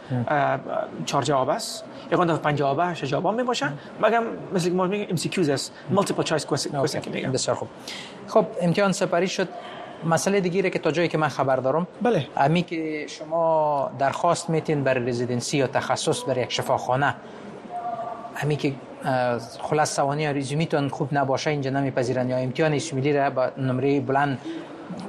[1.06, 3.70] چهار جواب است یک دفعه پنج جواب جواب می باشه
[4.04, 7.68] مگم مثل ما میگیم ام سی کیوز است مالتیپل چویس کوئسشن که بسیار خوب
[8.28, 9.50] خب امتحان سپاری شد
[10.04, 14.84] مسئله دیگه که تا جایی که من خبر دارم بله امی که شما درخواست میتین
[14.84, 17.16] برای رزیدنسی یا تخصص برای یک شفاخانه
[18.36, 18.74] همین که
[19.62, 24.38] خلاص سوانی تون خوب نباشه اینجا نمیپذیرن یا امتیان اسمیلی را با نمره بلند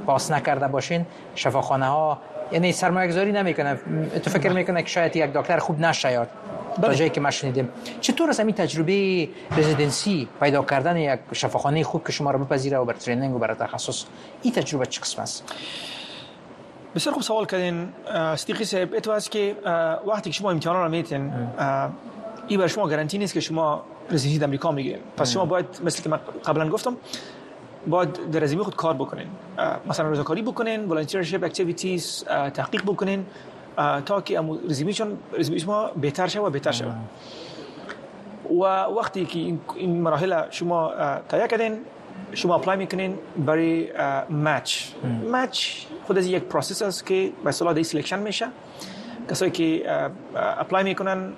[0.06, 2.18] پاس نکرده باشین شفاخانه ها
[2.52, 3.78] یعنی سرمایه گذاری نمیکنه
[4.24, 6.28] تو فکر میکنه که شاید یک دکتر خوب نشه یاد
[6.76, 6.94] تا بله.
[6.94, 7.68] جایی که ما شنیدیم
[8.00, 12.84] چطور از این تجربه رزیدنسی پیدا کردن یک شفاخانه خوب که شما رو بپذیره و
[12.84, 14.04] بر ترینینگ و بر تخصص
[14.42, 15.44] این تجربه چه است
[16.96, 17.86] بسیار خوب سوال کردین
[18.36, 19.54] صدیقی صاحب اتو هست که
[20.08, 21.32] وقتی که شما امتحان رو میتین
[22.48, 26.08] ای بر شما گارانتی نیست که شما رزیدنت امریکا میگیرین پس شما باید مثل که
[26.08, 26.96] من قبلا گفتم
[27.86, 29.26] باید در زمین خود کار بکنین
[29.88, 32.24] مثلا روزکاری بکنین volunteership اکتیویتیز
[32.54, 33.26] تحقیق بکنین
[34.06, 34.40] تا که
[34.70, 35.18] رزیمی چون
[35.60, 36.96] شما بهتر شود و بهتر شود
[38.50, 38.54] و
[39.00, 39.38] وقتی که
[39.76, 40.92] این مراحل شما
[41.28, 41.78] تایه کردین
[42.34, 43.88] شما اپلای میکنین برای
[44.30, 44.84] مچ
[45.32, 45.68] مچ
[46.06, 48.46] خود از یک پروسس است که به صلاح دی میشه
[49.30, 49.82] کسایی که
[50.58, 51.32] اپلای میکنن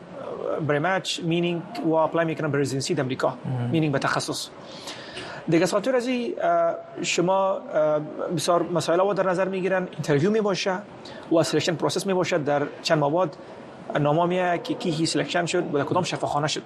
[0.67, 3.39] برای مچ مینینگ و اپلای میکنن برای رزیدنسی در امریکا
[3.71, 4.49] مینینگ به تخصص
[5.49, 6.09] دیگه ساتور از
[7.03, 7.61] شما
[8.37, 10.75] بسیار مسائل و در نظر میگیرن اینترویو میباشه
[11.33, 13.37] و سلیکشن پروسس میباشه در چند مواد
[14.01, 16.63] نامامیه که کی هی سلیکشن شد و کدام شفاخانه شد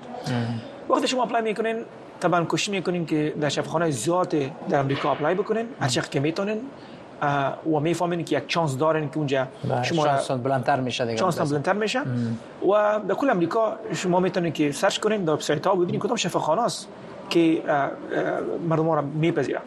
[0.90, 1.84] وقتی شما اپلای میکنین
[2.22, 4.30] طبعا کوشش میکنیم که در شفاخانه زیاد
[4.68, 6.60] در امریکا اپلای بکنین هر چقدر که میتونین
[7.72, 11.46] و میفهمین که یک چانس دارن که اونجا بله، شما شانستان بلندتر میشه دیگه شانستان
[11.48, 12.00] بلندتر میشه
[12.70, 12.72] و
[13.08, 13.62] در کل امریکا
[13.94, 16.88] شما میتونین که سرچ کنین در وبسایت ها ببینین کدام شفاخانه است
[17.30, 17.62] که
[18.68, 19.60] مردم ها را میپذیره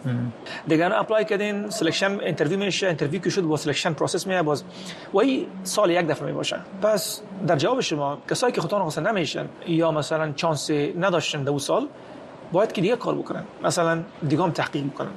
[0.67, 4.63] دیگه اپلای کردین سلکشن انترویو میشه انترویو که شد با سلکشن پروسس میه باز
[5.13, 9.45] و این سال یک دفعه میباشه پس در جواب شما کسایی که خودتان حاصل نمیشن
[9.67, 11.87] یا مثلا چانس نداشتن در سال
[12.55, 15.11] باید که دیگه کار بکنن مثلا دیگه هم تحقیق بکنن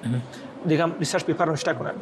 [0.68, 1.92] دیگه هم ریسرچ پیپر نوشته کنن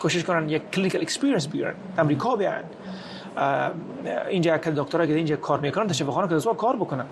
[0.00, 2.64] کوشش کنن یک کلینیکال اکسپریانس بیارن امریکا بیان
[4.30, 7.04] اینجا که دکترها که اینجا کار میکنن تشفیخانه که دستور کار بکنن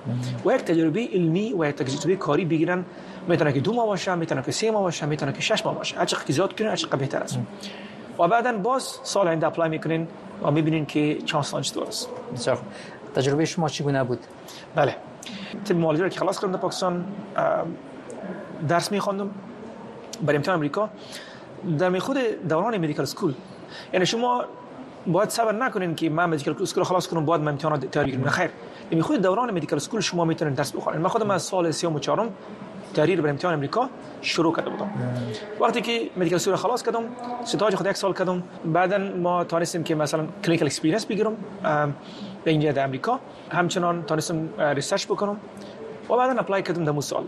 [0.47, 2.85] و یک تجربه علمی و یک تجربه کاری بگیرن
[3.29, 5.97] میتونه که دو ماه باشه میتونه که سه ماه باشه میتونه که شش ماه باشه
[5.97, 7.39] هر چقدر زیاد کنین هر چقدر بهتر است
[8.19, 10.09] و بعدا باز سال این اپلای میکنین
[10.43, 12.09] و میبینین که چانس چطور است
[13.15, 14.19] تجربه شما چگونه بود
[14.75, 14.97] بله
[15.65, 17.05] تیم مالی رو که خلاص کردم در پاکستان
[18.69, 19.31] درس خوندم
[20.23, 20.89] برای امتحان امریکا
[21.79, 22.19] در می خود
[22.49, 23.35] دوران مدیکال سکول
[23.93, 24.45] یعنی شما
[25.07, 28.51] باید صبر نکنین که من مدیکال سکول خلاص کنم بعد من امتحانات تیاری کنم خیر
[28.91, 31.99] می خود دوران مدیکال سکول شما میتونید درس بخونین من خودم از سال 3 و
[31.99, 32.29] 4
[32.95, 33.89] تیاری برای امتحان امریکا
[34.23, 34.91] شروع کرده بودم
[35.61, 37.01] وقتی که مدیکال سکول خلاص کردم
[37.45, 41.33] ستاج خود یک سال کردم بعدا ما تانستیم که مثلا کلینیکال اکسپریانس بگیرم
[42.51, 43.21] اینجا در امریکا
[43.53, 45.37] همچنان تانستم ریسرچ بکنم
[46.11, 47.25] و بعدا اپلای کردم در سال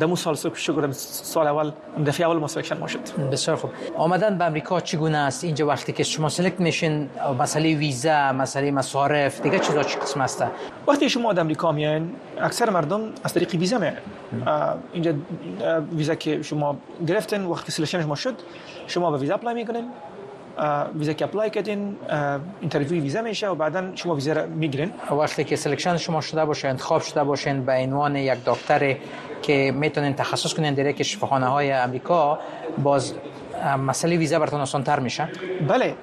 [0.00, 1.70] دمو سال شکر سال اول
[2.06, 2.98] دفعه اول ما سلکشن ما شد
[3.32, 8.32] بسیار خوب آمدن به امریکا چگونه است اینجا وقتی که شما سلکت میشین مسئله ویزا
[8.32, 10.44] مسئله مصارف دیگه چیزا چی قسم است
[10.88, 13.92] وقتی شما در امریکا میان اکثر مردم از طریق ویزا میان
[14.92, 15.14] اینجا
[15.92, 16.76] ویزا که شما
[17.08, 18.34] گرفتن وقتی سلکشن شما شد
[18.86, 19.88] شما به ویزا اپلای میکنین
[20.98, 21.96] ویزا که اپلای کردین
[22.60, 26.68] اینترویو ویزا میشه و بعدا شما ویزا را میگیرین وقتی که سلکشن شما شده باشه
[26.68, 28.94] انتخاب شده باشین به عنوان یک دکتر
[29.42, 32.38] که میتونین تخصص کنین در یک شفاخانه های امریکا
[32.82, 33.14] باز
[33.86, 35.28] مسئله ویزا برتون آسان تر میشه
[35.68, 35.94] بله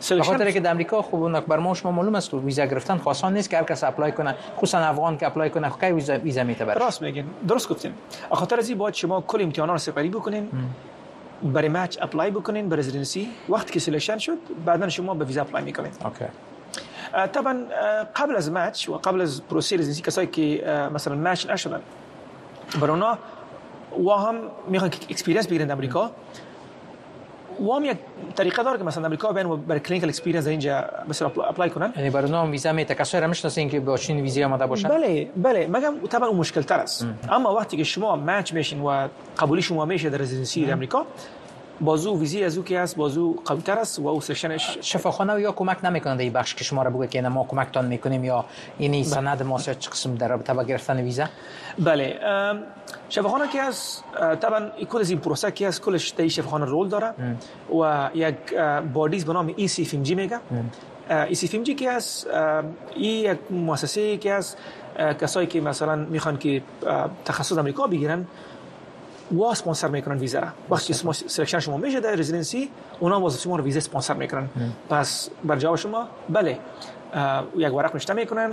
[0.00, 3.34] سلیکشن خاطر که در امریکا خوب اونک بر ما شما معلوم است ویزا گرفتن خواستان
[3.34, 6.62] نیست که هر کس اپلای کنه خصوصا افغان که اپلای کنه خب ویزا ویزا درست
[6.80, 7.94] راست میگین درست گفتیم
[8.30, 10.48] خاطر ازی باید شما کل امتحانا رو سپری بکنین
[11.42, 15.92] برای مچ اپلای بکنین به رزیدنسی وقتی که شد بعدا شما به ویزا اپلای میکنین
[16.02, 16.30] okay.
[17.32, 17.58] طبعا
[18.16, 20.64] قبل از مچ و قبل از پروسه رزیدنسی کسایی که
[20.94, 21.80] مثلا مچ نشدن
[22.80, 23.18] برای اونا
[24.06, 24.34] و هم
[24.68, 26.10] میخوان که اکسپیرینس بگیرن امریکا
[27.62, 27.96] وام هم یک
[28.36, 32.10] طریقه داره که مثلا امریکا بین و بر کلینیکال اکسپریانس اینجا مثلا اپلای کنن یعنی
[32.10, 35.66] برای نام ویزا می تکسر را میشناسین که با چین ویزا آمده باشن بله بله
[35.66, 39.08] مگم طبعا اون مشکل تر است اما وقتی که شما مچ میشین و
[39.38, 41.06] قبولی شما میشه در رزیدنسی امریکا
[41.82, 45.52] بازو ویزی از او که است بازو قوی تر است و او سشنش شفاخانه یا
[45.52, 48.44] کمک نمیکنند این بخش که شما را بگه که ما کمکتان میکنیم یا
[48.78, 49.02] این بله.
[49.02, 51.24] سند ما چه قسم در رابطه با گرفتن ویزا
[51.78, 52.18] بله
[53.08, 54.04] شفاخانه که است
[54.40, 57.14] طبعا کل از این پروسه که است کلش در شفاخانه رول داره
[57.80, 58.36] و یک
[58.94, 60.38] بادیز به نام ای سی فیم جی میگه
[61.28, 62.26] ای سی فیم جی که است
[62.94, 64.56] ای یک مؤسسه که است
[65.20, 66.62] کسایی که مثلا میخوان که
[67.24, 68.26] تخصص امریکا بگیرن
[69.32, 72.70] وا اسپانسر میکنن ویزا را وقتی شما سلکشن شما میشه در رزیدنسی
[73.00, 74.48] اونا واسه شما ویزا اسپانسر میکنن
[74.90, 76.58] پس بر جواب شما بله
[77.56, 78.50] یک ورق نشته میکنن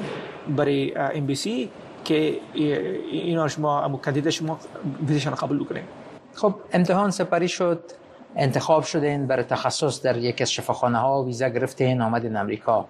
[0.50, 1.70] برای ام بی سی
[2.04, 4.60] که اینا شما امو کاندید شما
[5.08, 5.84] ویزاشون قبول کنین
[6.34, 7.84] خب امتحان سپری شد
[8.36, 12.86] انتخاب شدین برای تخصص در یک از شفاخانه ها ویزا گرفتین آمدین امریکا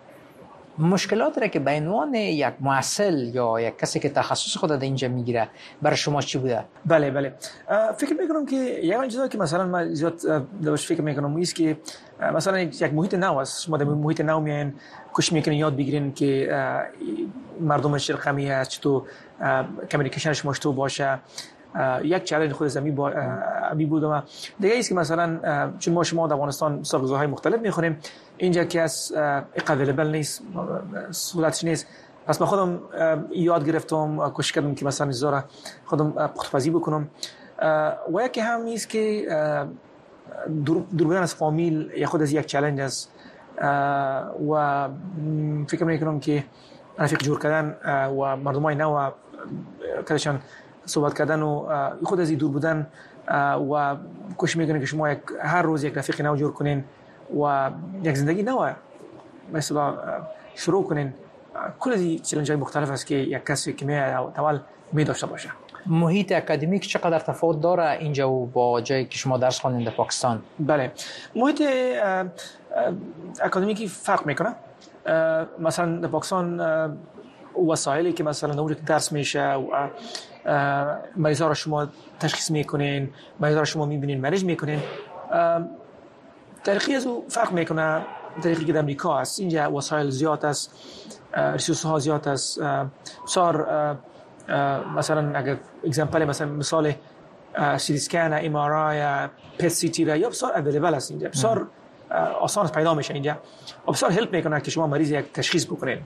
[0.80, 5.08] مشکلات را که به عنوان یک معسل یا یک کسی که تخصص خود در اینجا
[5.08, 5.50] میگیره
[5.82, 7.34] برای شما چی بوده بله بله
[7.98, 10.22] فکر میکنم که یک چیزی که مثلا من زیاد
[10.64, 11.78] دوش فکر میکنم است که
[12.36, 14.74] مثلا یک محیط نو است شما در محیط نو میاین
[15.14, 16.30] کش میکنین یاد بگیرین که
[17.60, 19.04] مردم شرق هست چطور
[19.90, 21.20] کمیونیکیشن شما چطور باشه
[22.04, 23.14] یک چالش خود زمین با
[23.76, 24.24] می بود ما
[24.60, 25.40] دیگه است که مثلا
[25.80, 26.84] چون ما شما در افغانستان
[27.18, 27.98] های مختلف میخوریم
[28.38, 29.12] اینجا که از
[29.98, 30.42] بل نیست
[31.12, 31.88] صورتش نیست
[32.28, 32.80] پس ما خودم
[33.36, 35.44] یاد گرفتم کوشش کردم که مثلا زورا
[35.86, 37.08] خودم پختفزی بکنم
[38.14, 39.24] و یکی هم نیست که
[40.98, 43.12] دوربین از فامیل یا خود از یک چالش است
[44.52, 44.88] و
[45.68, 46.44] فکر میکنم که
[47.00, 47.76] رفیق جور کردن
[48.08, 49.12] و مردمای نو
[50.10, 50.40] کلشان
[50.90, 51.50] صحبت کردن و
[52.04, 52.88] خود از این دور بودن
[53.72, 53.96] و
[54.38, 56.84] کوشش میکنه که شما یک هر روز یک رفیق نو جور کنین
[57.42, 57.72] و
[58.04, 58.70] یک زندگی نو
[59.54, 59.94] مثلا
[60.56, 61.14] شروع کنین
[61.80, 63.98] کل از چلنج های مختلف است که یک کسی که می
[64.94, 65.50] می داشته باشه
[65.86, 70.42] محیط اکادمیک چقدر تفاوت داره اینجا و با جایی که شما درس خواندین در پاکستان
[70.60, 70.92] بله
[71.36, 71.64] محیط
[73.44, 74.56] اکادمیکی فرق میکنه
[75.60, 76.46] مثلا در پاکستان
[77.72, 79.68] وسایلی که مثلا اونجا درس میشه و
[81.18, 81.88] مریض را شما
[82.20, 83.10] تشخیص میکنین
[83.40, 84.80] مریض را شما میبینین مریض میکنین
[86.64, 88.02] طریقی از او فرق میکنه
[88.44, 90.72] طریقی که در امریکا است اینجا وسایل زیاد است
[91.54, 92.60] ریسورس ها زیاد است
[93.26, 93.56] سار
[94.96, 96.94] مثلا اگر اگزمپل مثلا مثال
[97.78, 99.28] سی سکن ام آر آی
[99.60, 101.68] پت سی تی را یا بسیار اویلیبل است اینجا بسیار
[102.42, 103.38] آسان پیدا میشه اینجا
[103.88, 106.00] و بسیار هلپ میکنه که شما مریض یک تشخیص بکنید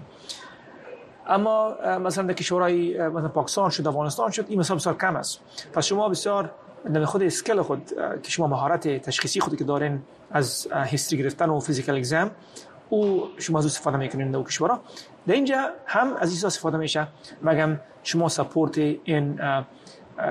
[1.27, 5.39] اما مثلا در کشورهای مثلا پاکستان شد افغانستان شد این مثلا بسیار کم است
[5.73, 6.51] پس شما بسیار
[6.93, 7.91] در خود اسکل خود
[8.23, 10.01] که شما مهارت تشخیصی خودی که دارین
[10.31, 12.31] از هیستری گرفتن و فیزیکال اگزم
[12.89, 14.81] او شما از استفاده میکنین در کشورا
[15.27, 17.07] در اینجا هم از این استفاده میشه
[17.41, 19.39] مگم شما سپورت این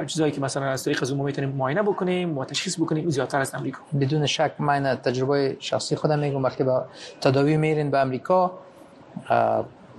[0.07, 3.80] چیزایی که مثلا از طریق زوم میتونیم معاینه بکنیم و تشخیص بکنیم زیادتر از امریکا
[4.01, 6.84] بدون شک من تجربه شخصی خودم میگم وقتی با
[7.20, 8.53] تداوی میرین به امریکا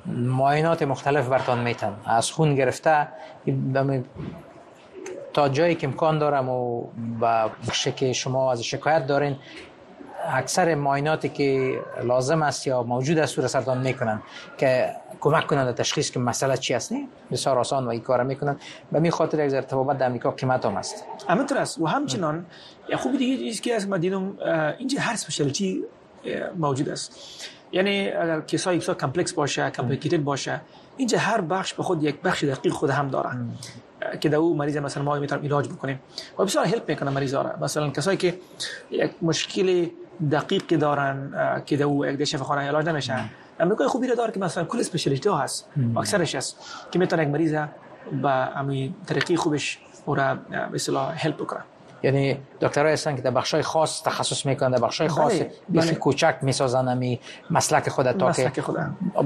[0.07, 3.07] معاینات مختلف برتان میتن از خون گرفته
[5.33, 6.81] تا جایی که امکان دارم و
[7.21, 9.35] به که شما از شکایت دارین
[10.33, 14.21] اکثر معایناتی که لازم است یا موجود است سور سرطان میکنن
[14.57, 16.91] که کمک کنند در تشخیص که مسئله چی است
[17.31, 18.55] بسیار آسان و این کار میکنن
[18.91, 22.45] به می خاطر از ارتباطات در امریکا قیمت هم است همینطور است و همچنان
[22.97, 24.37] خوبی دیگه چیزی که از مدینم
[24.77, 25.83] اینجا هر سپشلتی
[26.57, 27.15] موجود است
[27.73, 30.61] یعنی اگر کیسای یک کمپلکس باشه کمپلیکیتد باشه
[30.97, 33.29] اینجا هر بخش به خود یک بخش دقیق خود هم داره
[34.21, 35.99] که در او مریض مثلا ما میتونیم علاج بکنیم
[36.39, 38.35] و بسیار هلپ میکنه مریض را مثلا کسایی که
[38.91, 39.85] یک مشکل
[40.31, 41.33] دقیق دارن
[41.65, 43.25] که در او یک دیشه خانه علاج نمیشن
[43.59, 46.57] امریکای خوبی رو داره که مثلا کل اسپشیالیست ها هست اکثرش هست
[46.91, 47.55] که میتونه یک مریض
[48.21, 51.59] به امی طریقی خوبش او را به اصطلاح هلپ بکنه
[52.03, 55.33] یعنی دکترها هستن که در بخشای خاص تخصص میکنن در بخشای بله، خاص
[55.69, 55.93] بله.
[55.95, 58.77] کوچک میسازن امی مسلک خود تا مسلک خود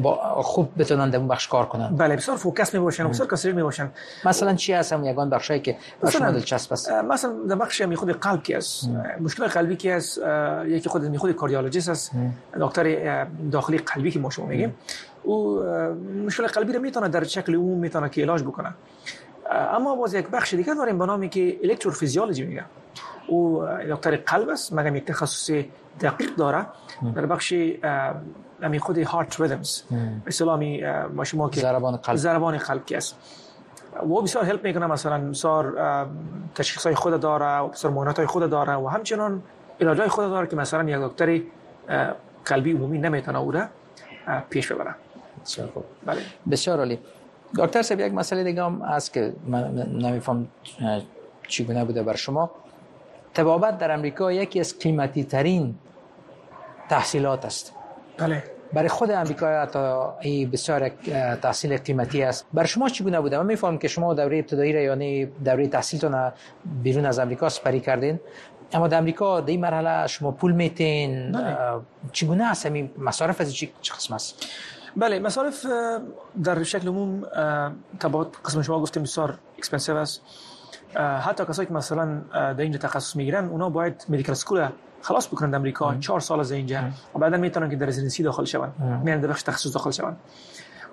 [0.01, 3.93] با خوب بتونن در اون بخش کار کنن بله بسیار فوکس میباشند بسیار کسری میباشند
[4.25, 8.11] مثلا چی هست هم یگان بخشایی که مثلا چسب است مثلا در بخش می خود
[8.11, 10.19] قلب کی است مشکل قلبی کی است
[10.65, 12.11] یکی خود می خود کاردیولوژیست است
[12.61, 12.87] دکتر
[13.51, 14.75] داخلی قلبی که ما شما میگیم
[15.23, 15.59] او
[16.25, 18.73] مشکل قلبی رو میتونه در شکل عموم میتونه که علاج بکنه
[19.51, 22.65] اما باز یک بخش دیگه داریم به نامی که الکتروفیزیولوژی میگه
[23.27, 25.49] او دکتر قلب است مگم یک تخصص
[26.01, 26.65] دقیق داره
[27.15, 27.53] در بخش
[28.63, 29.81] همین خود هارت ریدمز
[30.27, 30.83] اسلامی
[31.15, 31.61] ما شما که
[32.13, 33.15] زربان قلب کی است
[33.97, 35.73] و بسیار هلپ میکنه مثلا بسیار
[36.55, 39.41] تشخیص های خود داره و بسیار های خود داره و همچنان
[39.81, 41.41] علاج های خود داره که مثلا یک دکتر
[42.45, 43.65] قلبی عمومی نمیتونه او را
[44.49, 44.95] پیش ببره
[45.45, 46.21] بسیار خوب بله
[46.51, 46.99] بسیار عالی
[47.55, 50.47] دکتر صاحب یک مسئله دیگه هم هست که من نمیفهم
[51.47, 52.51] چگونه بوده بر شما
[53.33, 55.75] تبابت در امریکا یکی از قیمتی ترین
[56.89, 57.73] تحصیلات است
[58.17, 58.43] بله
[58.73, 60.89] برای خود امریکا حتی بسیار
[61.41, 64.81] تحصیل قیمتی است بر شما چی بوده بوده من میفهم که شما دوره ابتدایی را
[64.81, 66.31] یعنی دوره تحصیلتون
[66.83, 68.19] بیرون از امریکا سپری کردین
[68.73, 71.55] اما در امریکا در این مرحله شما پول میتین بله.
[72.11, 74.45] چگونه است این یعنی مصارف از چی قسم است
[74.97, 75.65] بله مصارف
[76.43, 77.23] در شکل عموم
[77.99, 80.21] تبعات قسم شما گفتیم بسیار اکسپنسیو است
[80.95, 84.67] حتی کسایی که مثلا در اینجا تخصص میگیرن اونا باید مدیکال سکول
[85.01, 86.79] خلاص بکنند امریکا چهار سال از اینجا
[87.15, 88.69] و بعدا میتونن که در رزیدنسی داخل شون
[89.03, 90.15] میان در بخش تخصص داخل شون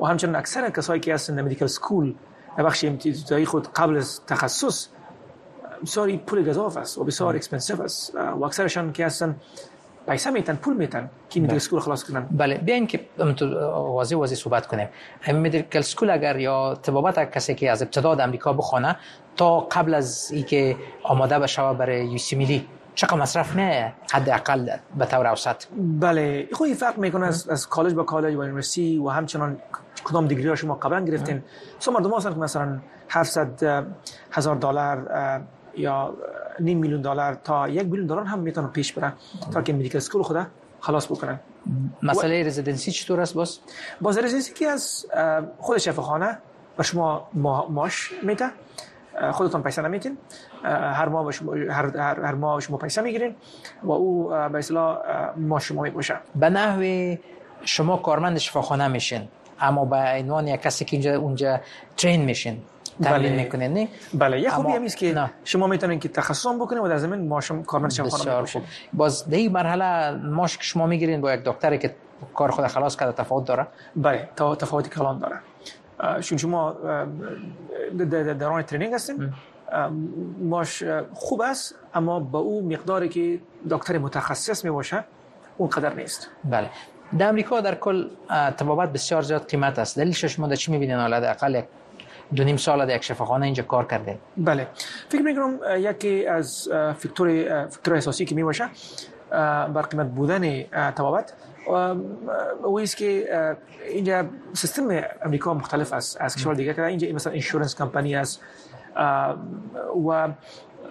[0.00, 2.14] و همچنین اکثر کسایی که هستن در مدیکال سکول
[2.56, 4.86] در بخش امتیازی خود قبل از تخصص
[5.82, 9.36] بسیار پول گذاف است و بسیار اکسپنسیو است و اکثرشان که هستن
[10.08, 11.58] پیسه میتن پول میتن که میدر بله.
[11.58, 13.00] سکول خلاص کنن بله بیاین که
[13.72, 14.88] واضح واضح صحبت کنیم
[15.70, 18.96] کل سکول اگر یا طبابت کسی که از ابتدا در امریکا بخونه
[19.36, 25.26] تا قبل از اینکه آماده بشه برای یوسی میلی چقدر مصرف نه حداقل به طور
[25.26, 25.64] اوسط
[26.00, 29.56] بله خیلی فرق میکنه از, از کالج با کالج و یونیورسیتی و همچنان
[30.04, 31.42] کدام دیگری ها شما قبلا گرفتین
[31.78, 32.78] سو مردم هستن که مثلا
[33.08, 33.86] 700
[34.30, 35.08] هزار دلار
[35.76, 36.14] یا
[36.60, 39.12] نیم میلیون دلار تا یک میلیون دلار هم میتونن پیش برن
[39.52, 40.46] تا که مدیکال سکول خدا
[40.80, 41.40] خلاص بکنن
[42.02, 42.46] مسئله و...
[42.46, 43.58] رزیدنسی چطور است باز
[44.00, 45.06] باز رزیدنسی که از
[45.58, 46.38] خود شفاخانه خانه
[46.88, 47.28] شما
[47.68, 48.50] ماش میده
[49.32, 50.18] خودتان پیسه نمیتین
[50.64, 53.34] هر ماه شما هر, هر, هر ماه شما پیسه میگیرین
[53.82, 54.98] و او به اصطلاح
[55.36, 57.16] ما شما میباشه به نحو
[57.64, 59.28] شما کارمند شفاخانه میشین
[59.60, 61.60] اما به عنوان یک کسی که اونجا اونجا
[61.96, 62.62] ترین میشین
[63.00, 63.10] بله.
[63.12, 66.96] تمرین میکنین نه بله یه خوبی هم که شما میتونین که تخصص بکنین و در
[66.96, 68.46] زمین ماش شما کارمند شما خانم
[68.92, 71.94] باز در مرحله ماش که شما میگیرین با یک دکتری که
[72.34, 73.66] کار خود خلاص کرده تفاوت داره
[73.96, 75.36] بله تا تفاوتی کلان داره
[76.22, 76.76] چون شما
[78.40, 79.34] دران ترینینگ هستیم
[80.40, 80.82] ماش
[81.14, 83.40] خوب است اما با او مقداری که
[83.70, 85.04] دکتر متخصص می باشه
[85.58, 86.70] اونقدر نیست بله
[87.18, 88.08] در امریکا در کل
[88.56, 91.62] تبابت بسیار زیاد قیمت است دلیلش شما در چی میبینین حالا اقل
[92.36, 94.66] دو نیم سال در یک شفاخانه اینجا کار کرده بله
[95.08, 96.68] فکر میکنم یکی از
[96.98, 97.28] فکتور
[97.68, 98.68] فکتور اساسی که میباشه
[99.30, 100.62] بر قیمت بودن
[100.92, 101.32] تبابت
[102.64, 103.48] او است که
[103.90, 108.40] اینجا سیستم امریکا مختلف است از کشور دیگه که اینجا مثلا اینشورنس کمپانی است
[110.08, 110.28] و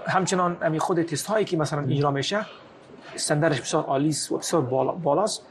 [0.07, 2.45] همچنان امی خود تست هایی که مثلا اجرا میشه
[3.15, 5.41] استاندارش بسیار عالی است و بسیار بالا بالاست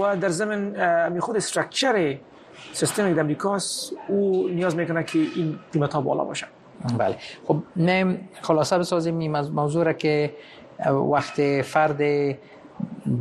[0.00, 2.16] و در زمین امی خود استراکچر
[2.72, 6.46] سیستم امریکاست او نیاز میکنه که این قیمت ها بالا باشه
[6.98, 7.16] بله
[7.48, 10.34] خب نه خلاصه بسازیم این موضوع را که
[11.12, 12.02] وقت فرد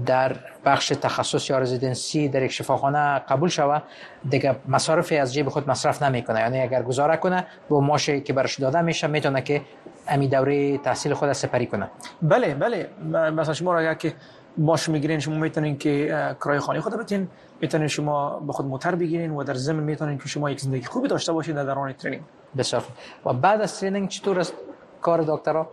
[0.05, 0.35] در
[0.65, 3.81] بخش تخصص یا رزیدنسی در یک شفاخانه قبول شوه
[4.29, 8.59] دیگه مصارف از جیب خود مصرف نمیکنه یعنی اگر گزاره کنه با ماشه که براش
[8.59, 9.61] داده میشه میتونه که
[10.07, 11.89] امی دوره تحصیل خود سپری کنه
[12.21, 12.89] بله بله
[13.31, 14.13] مثلا شما را اگر که
[14.57, 17.27] باش میگیرین شما میتونین که کرای خانه خود بتین
[17.61, 21.07] میتونین شما به خود موتر بگیرین و در زمین میتونین که شما یک زندگی خوبی
[21.07, 22.23] داشته باشین در دوران ترینینگ
[22.57, 22.83] بسیار
[23.25, 24.53] و بعد از ترینینگ چطور است
[25.01, 25.69] کار دکترها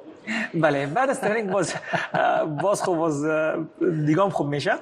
[0.55, 1.75] بله بعد از ترینینگ باز
[2.63, 3.25] باز خوب باز
[4.07, 4.73] دیگام خوب میشه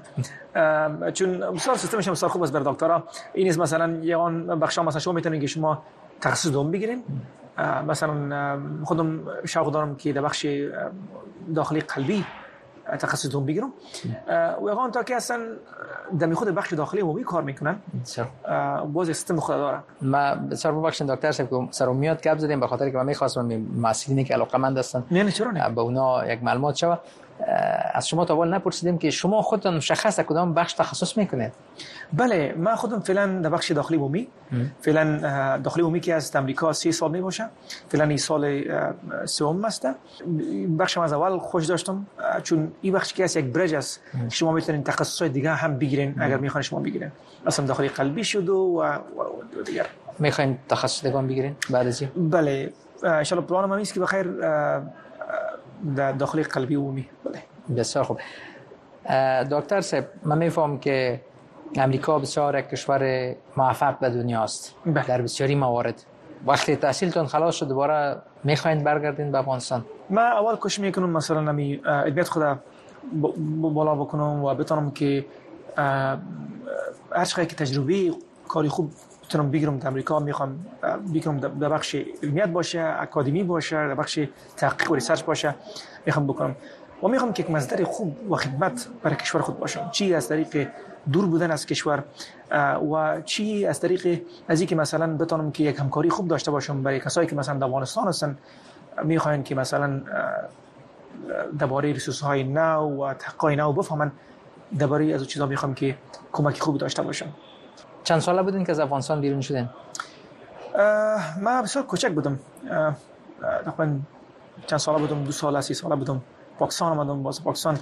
[1.15, 3.03] چون بسیار سیستمش بسیار خوب است بر دکترها
[3.35, 5.83] این است مثلا یه آن بخشا مثلا شما میتونین که شما
[6.21, 7.03] تخصص دوم بگیرین
[7.89, 10.47] مثلا خودم شوق دارم که در بخش
[11.55, 12.25] داخلی قلبی
[12.97, 13.73] تخصصتون بگیرم
[14.63, 15.41] و اون تا که اصلا
[16.21, 17.77] دمی خود بخش داخلی عمومی کار میکنن
[18.93, 22.67] باز سیستم خود داره ما سر بخش دکتر صاحب که سر میاد که زدیم به
[22.67, 23.47] خاطر که من میخواستم
[23.83, 26.97] مسئولینی که علاقه مند هستن نه چرا نه به اونا یک معلومات شوه
[27.95, 31.53] از شما تا اول نپرسیدیم که شما خودتان مشخص کدام بخش تخصص میکنید
[32.13, 34.29] بله من خودم فعلا در بخش داخلی بومی
[34.81, 37.49] فعلا داخلی بومی که از امریکا سی سال می باشم
[37.89, 38.65] فعلا این سال
[39.25, 39.95] سوم هستم
[40.79, 42.07] بخش از اول خوش داشتم
[42.43, 44.01] چون این بخش که از یک برج است
[44.33, 47.11] شما میتونید تخصص دیگه هم بگیرین اگر میخواین شما بگیرین
[47.47, 48.63] اصلا داخلی قلبی شد و
[49.59, 49.87] و دیگر
[50.19, 52.73] میخواین تخصص دیگه بگیرین بعد از بله
[53.03, 54.35] ان پلان ما که بخیر
[55.97, 57.43] در داخل قلبی اومی بله
[57.77, 58.19] بسیار خوب
[59.51, 61.21] دکتر صاحب من میفهم که
[61.77, 65.05] امریکا بسیار یک کشور موفق به دنیاست بله.
[65.07, 66.03] در بسیاری موارد
[66.47, 71.81] وقتی تحصیلتون خلاص شد دوباره میخواین برگردین به افغانستان من اول کش میکنم مثلا نمی
[71.87, 72.59] ادبیات خدا
[73.63, 75.27] بالا بکنم و بتونم که
[77.13, 78.13] هر که تجربه
[78.49, 78.91] کاری خوب
[79.29, 80.51] میتونم بگیرم در امریکا میخوام
[81.15, 84.21] بگیرم در بخش علمیت باشه اکادمی باشه در بخش
[84.57, 85.55] تحقیق و ریسرچ باشه
[86.07, 86.55] میخوام بکنم
[87.03, 90.69] و میخوام که یک مصدر خوب و خدمت برای کشور خود باشم چی از طریق
[91.13, 92.05] دور بودن از کشور
[92.93, 97.01] و چی از طریق از اینکه مثلا بتونم که یک همکاری خوب داشته باشم برای
[97.01, 98.39] کسایی که مثلا در افغانستان هستن
[99.05, 100.01] میخواین که مثلا
[101.59, 104.13] درباره ریسورس های نو و تحقیقات نو بفهمن
[104.79, 105.97] درباره از چیزا میخوام که
[106.33, 107.27] کمک خوبی داشته باشم
[108.09, 109.69] چند ساله بودین که از افغانستان بیرون شدین
[111.43, 112.39] من بسیار کوچک بودم
[113.65, 113.97] تقریبا
[114.67, 116.23] چند ساله بودم دو ساله سی ساله بودم
[116.59, 117.79] پاکستان آمدم باز پاکستان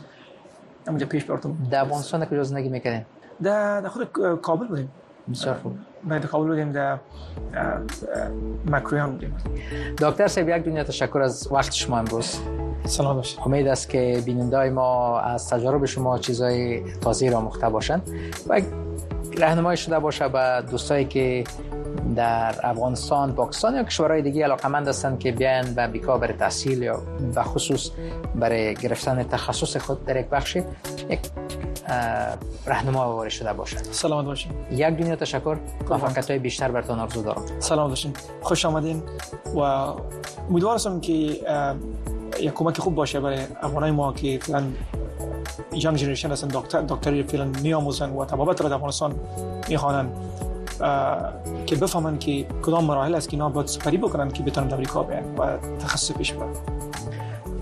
[0.86, 3.04] اونجا پیش بردم در افغانستان کجا زندگی میکردین
[3.42, 4.12] در خود
[4.42, 4.92] کابل بودیم
[5.30, 6.98] بسیار خوب باید در بودیم در
[8.70, 9.36] مکرویان بودیم
[9.98, 12.38] دکتر سیب یک دنیا تشکر از وقت شما امروز
[12.84, 18.02] سلام باشید امید است که بیننده ما از تجارب شما چیزهای تازه را مخته باشند
[18.48, 18.60] و
[19.38, 21.44] رهنمای شده باشه به دوستایی که
[22.16, 27.02] در افغانستان پاکستان یا کشورهای دیگه علاقمند هستند که بیان به بیکا برای تحصیل یا
[27.34, 27.90] به خصوص
[28.34, 31.18] برای گرفتن تخصص خود در یک بخش یک
[32.66, 35.56] راهنما واری شده باشد سلامت باشین یک دنیا تشکر
[35.90, 38.12] موفقیت های بیشتر برتون آرزو دارم سلام باشین
[38.42, 39.02] خوش آمدین
[39.54, 39.58] و
[40.50, 41.12] امیدوارم که
[42.40, 44.38] یک کمک خوب باشه برای افغانای ما که
[45.74, 49.14] یانگ جنریشن هستن دکتر دکتری فعلا و تبابت را در افغانستان
[49.68, 50.08] میخوانن
[51.66, 55.02] که بفهمن که کدام مراحل است که اینا باید سپری بکنن که بتونن در امریکا
[55.02, 56.48] بیان و تخصص پیش برن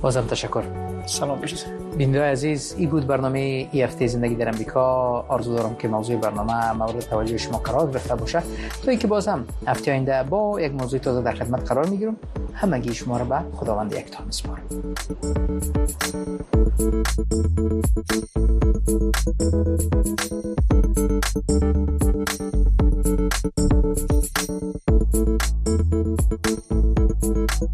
[0.02, 0.64] بازم تشکر
[1.06, 1.58] سلام بشید
[1.98, 3.38] بیندو عزیز این بود برنامه
[3.72, 4.82] ای هفته زندگی در امریکا
[5.28, 8.42] آرزو دارم که موضوع برنامه مورد توجه شما قرار گرفته باشه
[8.84, 12.16] تا اینکه باز هم هفته آینده با یک موضوع تازه در خدمت قرار میگیرم
[12.54, 14.64] همگی شما را به خداوند یک میسپارم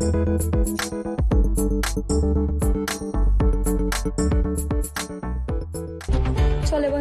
[0.00, 0.59] Thank you.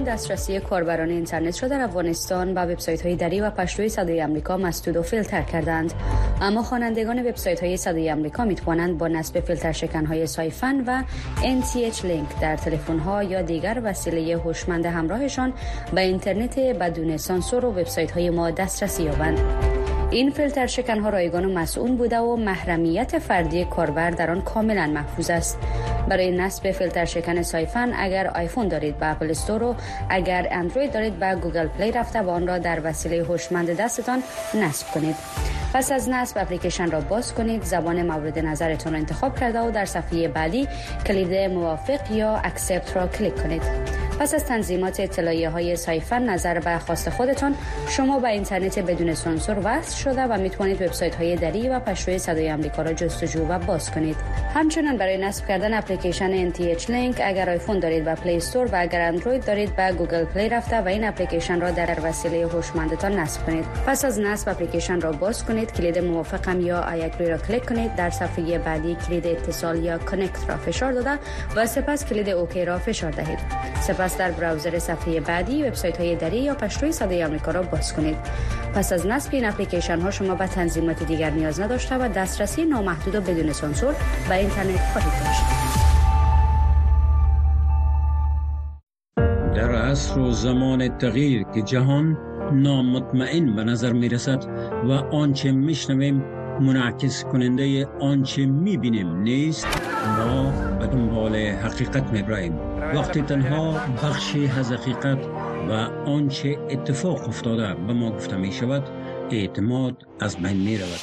[0.10, 4.98] دسترسی کاربران اینترنت را در افغانستان و وبسایت های دری و پشتوی صدای آمریکا مسدود
[4.98, 5.94] و فیلتر کردند
[6.42, 8.56] اما خوانندگان وبسایت های صدای آمریکا می
[9.00, 11.04] با نصب فیلتر شکن های سایفن و
[11.42, 15.54] NTH لینک در تلفن ها یا دیگر وسیله هوشمند همراهشان
[15.94, 19.40] به اینترنت بدون سانسور و وبسایت های ما دسترسی یابند
[20.12, 25.30] این فیلتر ها رایگان و مسئول بوده و محرمیت فردی کاربر در آن کاملا محفوظ
[25.30, 25.60] است
[26.08, 29.76] برای نصب فیلتر شکن سایفن اگر آیفون دارید به اپل استور و
[30.10, 34.88] اگر اندروید دارید به گوگل پلی رفته و آن را در وسیله هوشمند دستتان نصب
[34.94, 35.16] کنید
[35.74, 39.86] پس از نصب اپلیکیشن را باز کنید زبان مورد نظرتون را انتخاب کرده و در
[39.86, 40.68] صفحه بعدی
[41.06, 43.64] کلید موافق یا اکسپت را کلیک کنید
[44.20, 47.56] پس از تنظیمات اطلاعیه های سایفر نظر به خواست خودتان
[47.90, 52.52] شما به اینترنت بدون سانسور وصل شده و میتوانید وبسایت های دری و پشوی صدای
[52.52, 54.16] آمریکا را جستجو و باز کنید
[54.54, 59.02] همچنین برای نصب کردن اپلیکیشن NTH لینک اگر آیفون دارید و پلی استور و اگر
[59.02, 63.66] اندروید دارید با گوگل پلی رفته و این اپلیکیشن را در وسیله هوشمندتان نصب کنید
[63.88, 68.10] پس از نصب اپلیکیشن را باز کنید کلید موافقم یا آی را کلیک کنید در
[68.10, 71.20] صفحه بعدی کلید اتصال یا کانکت را فشار داده
[71.56, 73.40] و سپس کلید اوکی را فشار دهید
[73.82, 77.94] سپس پس در براوزر صفحه بعدی وبسایت های دری یا پشتوی صدای آمریکا را باز
[77.94, 78.18] کنید
[78.76, 83.16] پس از نصب این اپلیکیشن ها شما به تنظیمات دیگر نیاز نداشته و دسترسی نامحدود
[83.16, 83.96] و بدون سانسور
[84.30, 85.44] به اینترنت خواهید داشت
[89.56, 92.18] در عصر و زمان تغییر که جهان
[92.54, 94.44] نامطمئن به نظر می رسد
[94.86, 96.24] و آنچه می شنویم
[96.62, 99.68] منعکس کننده آنچه می بینیم نیست
[100.20, 102.69] ما به دنبال حقیقت می برایم.
[102.96, 103.72] وقتی تنها
[104.04, 105.18] بخشی از حقیقت
[105.70, 105.72] و
[106.10, 108.84] آنچه اتفاق افتاده به ما گفته می شود
[109.32, 111.00] اعتماد از بین می رود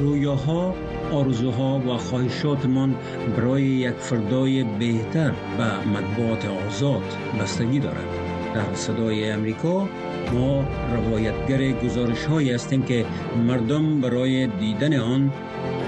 [0.00, 0.74] رویاها
[1.12, 2.94] آرزوها و خواهشات من
[3.36, 7.02] برای یک فردای بهتر و مطبوعات آزاد
[7.40, 8.06] بستگی دارد
[8.54, 9.88] در صدای امریکا
[10.34, 10.64] ما
[10.96, 13.04] روایتگر گزارش هایی هستیم که
[13.48, 15.32] مردم برای دیدن آن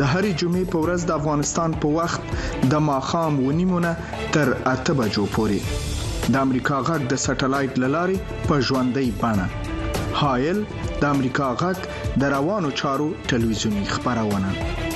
[0.00, 2.20] د هرې جمعې په ورځ د افغانستان په وخت
[2.74, 3.94] د ماخام ونیمونه
[4.36, 5.88] تر اته بجو پورې
[6.34, 9.46] د امریکا غږ د سټلایټ للاري په ژوندۍ بانه
[10.20, 10.58] هايل
[11.00, 11.78] د امریکا غږ
[12.24, 14.88] د روانو چارو ټلویزیونی خبرونه